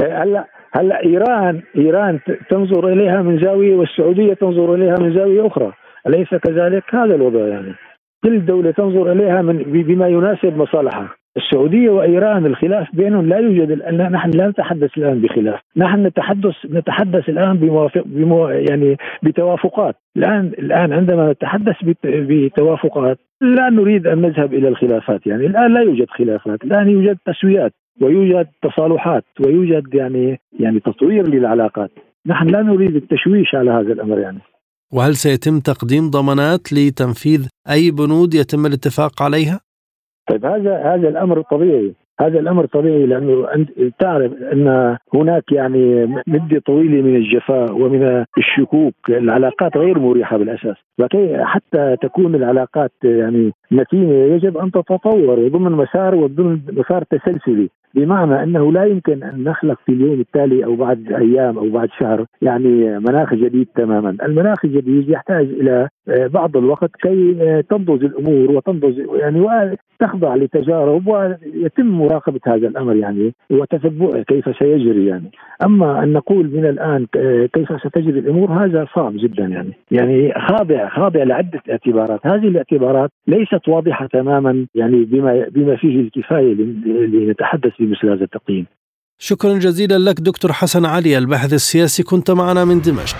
هلا 0.00 0.44
هلا 0.72 1.04
إيران 1.04 1.62
إيران 1.76 2.20
تنظر 2.50 2.88
إليها 2.88 3.22
من 3.22 3.40
زاوية 3.44 3.76
والسعودية 3.76 4.34
تنظر 4.34 4.74
إليها 4.74 4.96
من 5.00 5.14
زاوية 5.14 5.46
أخرى 5.46 5.72
أليس 6.06 6.28
كذلك؟ 6.28 6.94
هذا 6.94 7.14
الوضع 7.14 7.46
يعني 7.48 7.74
كل 8.22 8.44
دولة 8.44 8.70
تنظر 8.70 9.12
إليها 9.12 9.42
من 9.42 9.56
بما 9.62 10.08
يناسب 10.08 10.56
مصالحها 10.56 11.17
السعودية 11.38 11.90
وإيران 11.90 12.46
الخلاف 12.46 12.86
بينهم 12.92 13.28
لا 13.28 13.38
يوجد 13.38 13.70
الآن 13.70 14.12
نحن 14.12 14.30
لا 14.30 14.48
نتحدث 14.48 14.98
الآن 14.98 15.20
بخلاف. 15.20 15.60
نحن 15.76 16.06
نتحدث 16.06 16.54
نتحدث 16.70 17.28
الآن 17.28 17.56
بموافق 17.56 18.02
بمو 18.06 18.48
يعني 18.48 18.96
بتوافقات. 19.22 19.96
الآن 20.16 20.52
الآن 20.58 20.92
عندما 20.92 21.32
نتحدث 21.32 21.76
بتوافقات 22.04 23.18
لا 23.40 23.70
نريد 23.70 24.06
أن 24.06 24.18
نذهب 24.22 24.54
إلى 24.54 24.68
الخلافات. 24.68 25.26
يعني 25.26 25.46
الآن 25.46 25.74
لا 25.74 25.80
يوجد 25.80 26.06
خلافات. 26.10 26.64
الآن 26.64 26.88
يوجد 26.88 27.18
تسويات 27.26 27.72
ويوجد 28.00 28.46
تصالحات 28.62 29.24
ويوجد 29.46 29.94
يعني 29.94 30.40
يعني 30.60 30.80
تطوير 30.80 31.28
للعلاقات. 31.28 31.90
نحن 32.26 32.46
لا 32.46 32.62
نريد 32.62 32.96
التشويش 32.96 33.54
على 33.54 33.70
هذا 33.70 33.92
الأمر 33.92 34.18
يعني. 34.18 34.38
وهل 34.92 35.14
سيتم 35.14 35.60
تقديم 35.60 36.10
ضمانات 36.10 36.72
لتنفيذ 36.72 37.48
أي 37.70 37.90
بنود 37.90 38.34
يتم 38.34 38.66
الاتفاق 38.66 39.22
عليها؟ 39.22 39.67
طيب 40.28 40.44
هذا 40.46 40.76
هذا 40.76 41.08
الأمر 41.08 41.42
طبيعي. 41.42 41.94
هذا 42.20 42.38
الأمر 42.38 42.66
طبيعي 42.66 43.06
لأنه 43.06 43.54
أنت 43.54 43.70
تعرف 43.98 44.32
أن 44.52 44.96
هناك 45.14 45.52
يعني 45.52 46.06
مدة 46.26 46.62
طويلة 46.66 47.02
من 47.02 47.16
الجفاء 47.16 47.72
ومن 47.72 48.24
الشكوك. 48.38 48.94
العلاقات 49.08 49.76
غير 49.76 49.98
مريحة 49.98 50.36
بالأساس. 50.36 50.76
لكن 50.98 51.36
حتى 51.44 51.96
تكون 52.02 52.34
العلاقات 52.34 52.92
يعني 53.04 53.52
متينه 53.70 54.34
يجب 54.34 54.56
أن 54.58 54.70
تتطور 54.70 55.38
وضمن 55.40 55.72
مسار 55.72 56.14
وضمن 56.14 56.58
مسار 56.72 57.04
تسلسلي. 57.04 57.68
بمعنى 57.94 58.42
أنه 58.42 58.72
لا 58.72 58.84
يمكن 58.84 59.22
أن 59.22 59.44
نخلق 59.44 59.78
في 59.86 59.92
اليوم 59.92 60.20
التالي 60.20 60.64
أو 60.64 60.76
بعد 60.76 61.12
أيام 61.12 61.58
أو 61.58 61.68
بعد 61.68 61.88
شهر 62.00 62.24
يعني 62.42 62.98
مناخ 62.98 63.34
جديد 63.34 63.68
تماما، 63.76 64.16
المناخ 64.22 64.64
الجديد 64.64 65.08
يحتاج 65.08 65.46
إلى 65.46 65.88
آه، 66.08 66.26
بعض 66.26 66.56
الوقت 66.56 66.90
كي 67.02 67.36
آه، 67.40 67.60
تنضج 67.60 68.04
الأمور 68.04 68.50
وتنضج 68.50 68.98
يعني 69.14 69.40
وتخضع 69.40 70.34
لتجارب 70.34 71.06
ويتم 71.06 71.86
مراقبة 71.86 72.40
هذا 72.46 72.68
الأمر 72.68 72.96
يعني 72.96 73.34
وتتبع 73.50 74.22
كيف 74.22 74.58
سيجري 74.58 75.06
يعني، 75.06 75.30
أما 75.64 76.02
أن 76.02 76.12
نقول 76.12 76.50
من 76.50 76.64
الآن 76.64 77.06
آه، 77.16 77.46
كيف 77.46 77.80
ستجري 77.80 78.18
الأمور 78.18 78.52
هذا 78.52 78.86
صعب 78.94 79.12
جدا 79.16 79.44
يعني، 79.44 79.72
يعني 79.90 80.32
خاضع 80.48 80.88
خاضع 80.88 81.22
لعدة 81.22 81.62
اعتبارات، 81.70 82.26
هذه 82.26 82.48
الاعتبارات 82.48 83.10
ليست 83.26 83.68
واضحة 83.68 84.06
تماما 84.06 84.66
يعني 84.74 85.04
بما 85.04 85.46
بما 85.48 85.76
فيه 85.76 86.00
الكفاية 86.00 86.54
لنتحدث 87.06 87.77
بمثل 87.78 88.06
هذا 88.06 88.24
التقييم. 88.24 88.66
شكرا 89.18 89.58
جزيلا 89.58 89.98
لك 89.98 90.20
دكتور 90.20 90.52
حسن 90.52 90.84
علي 90.86 91.18
الباحث 91.18 91.52
السياسي 91.52 92.02
كنت 92.02 92.30
معنا 92.30 92.64
من 92.64 92.80
دمشق. 92.80 93.16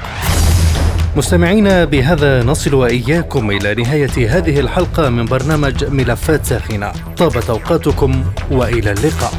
مستمعينا 1.16 1.84
بهذا 1.84 2.44
نصل 2.44 2.74
وإياكم 2.74 3.50
إلى 3.50 3.74
نهاية 3.74 4.36
هذه 4.36 4.60
الحلقة 4.60 5.10
من 5.10 5.24
برنامج 5.24 5.84
ملفات 5.84 6.44
ساخنة 6.44 6.92
طابت 7.16 7.50
أوقاتكم 7.50 8.24
وإلى 8.50 8.92
اللقاء 8.92 9.32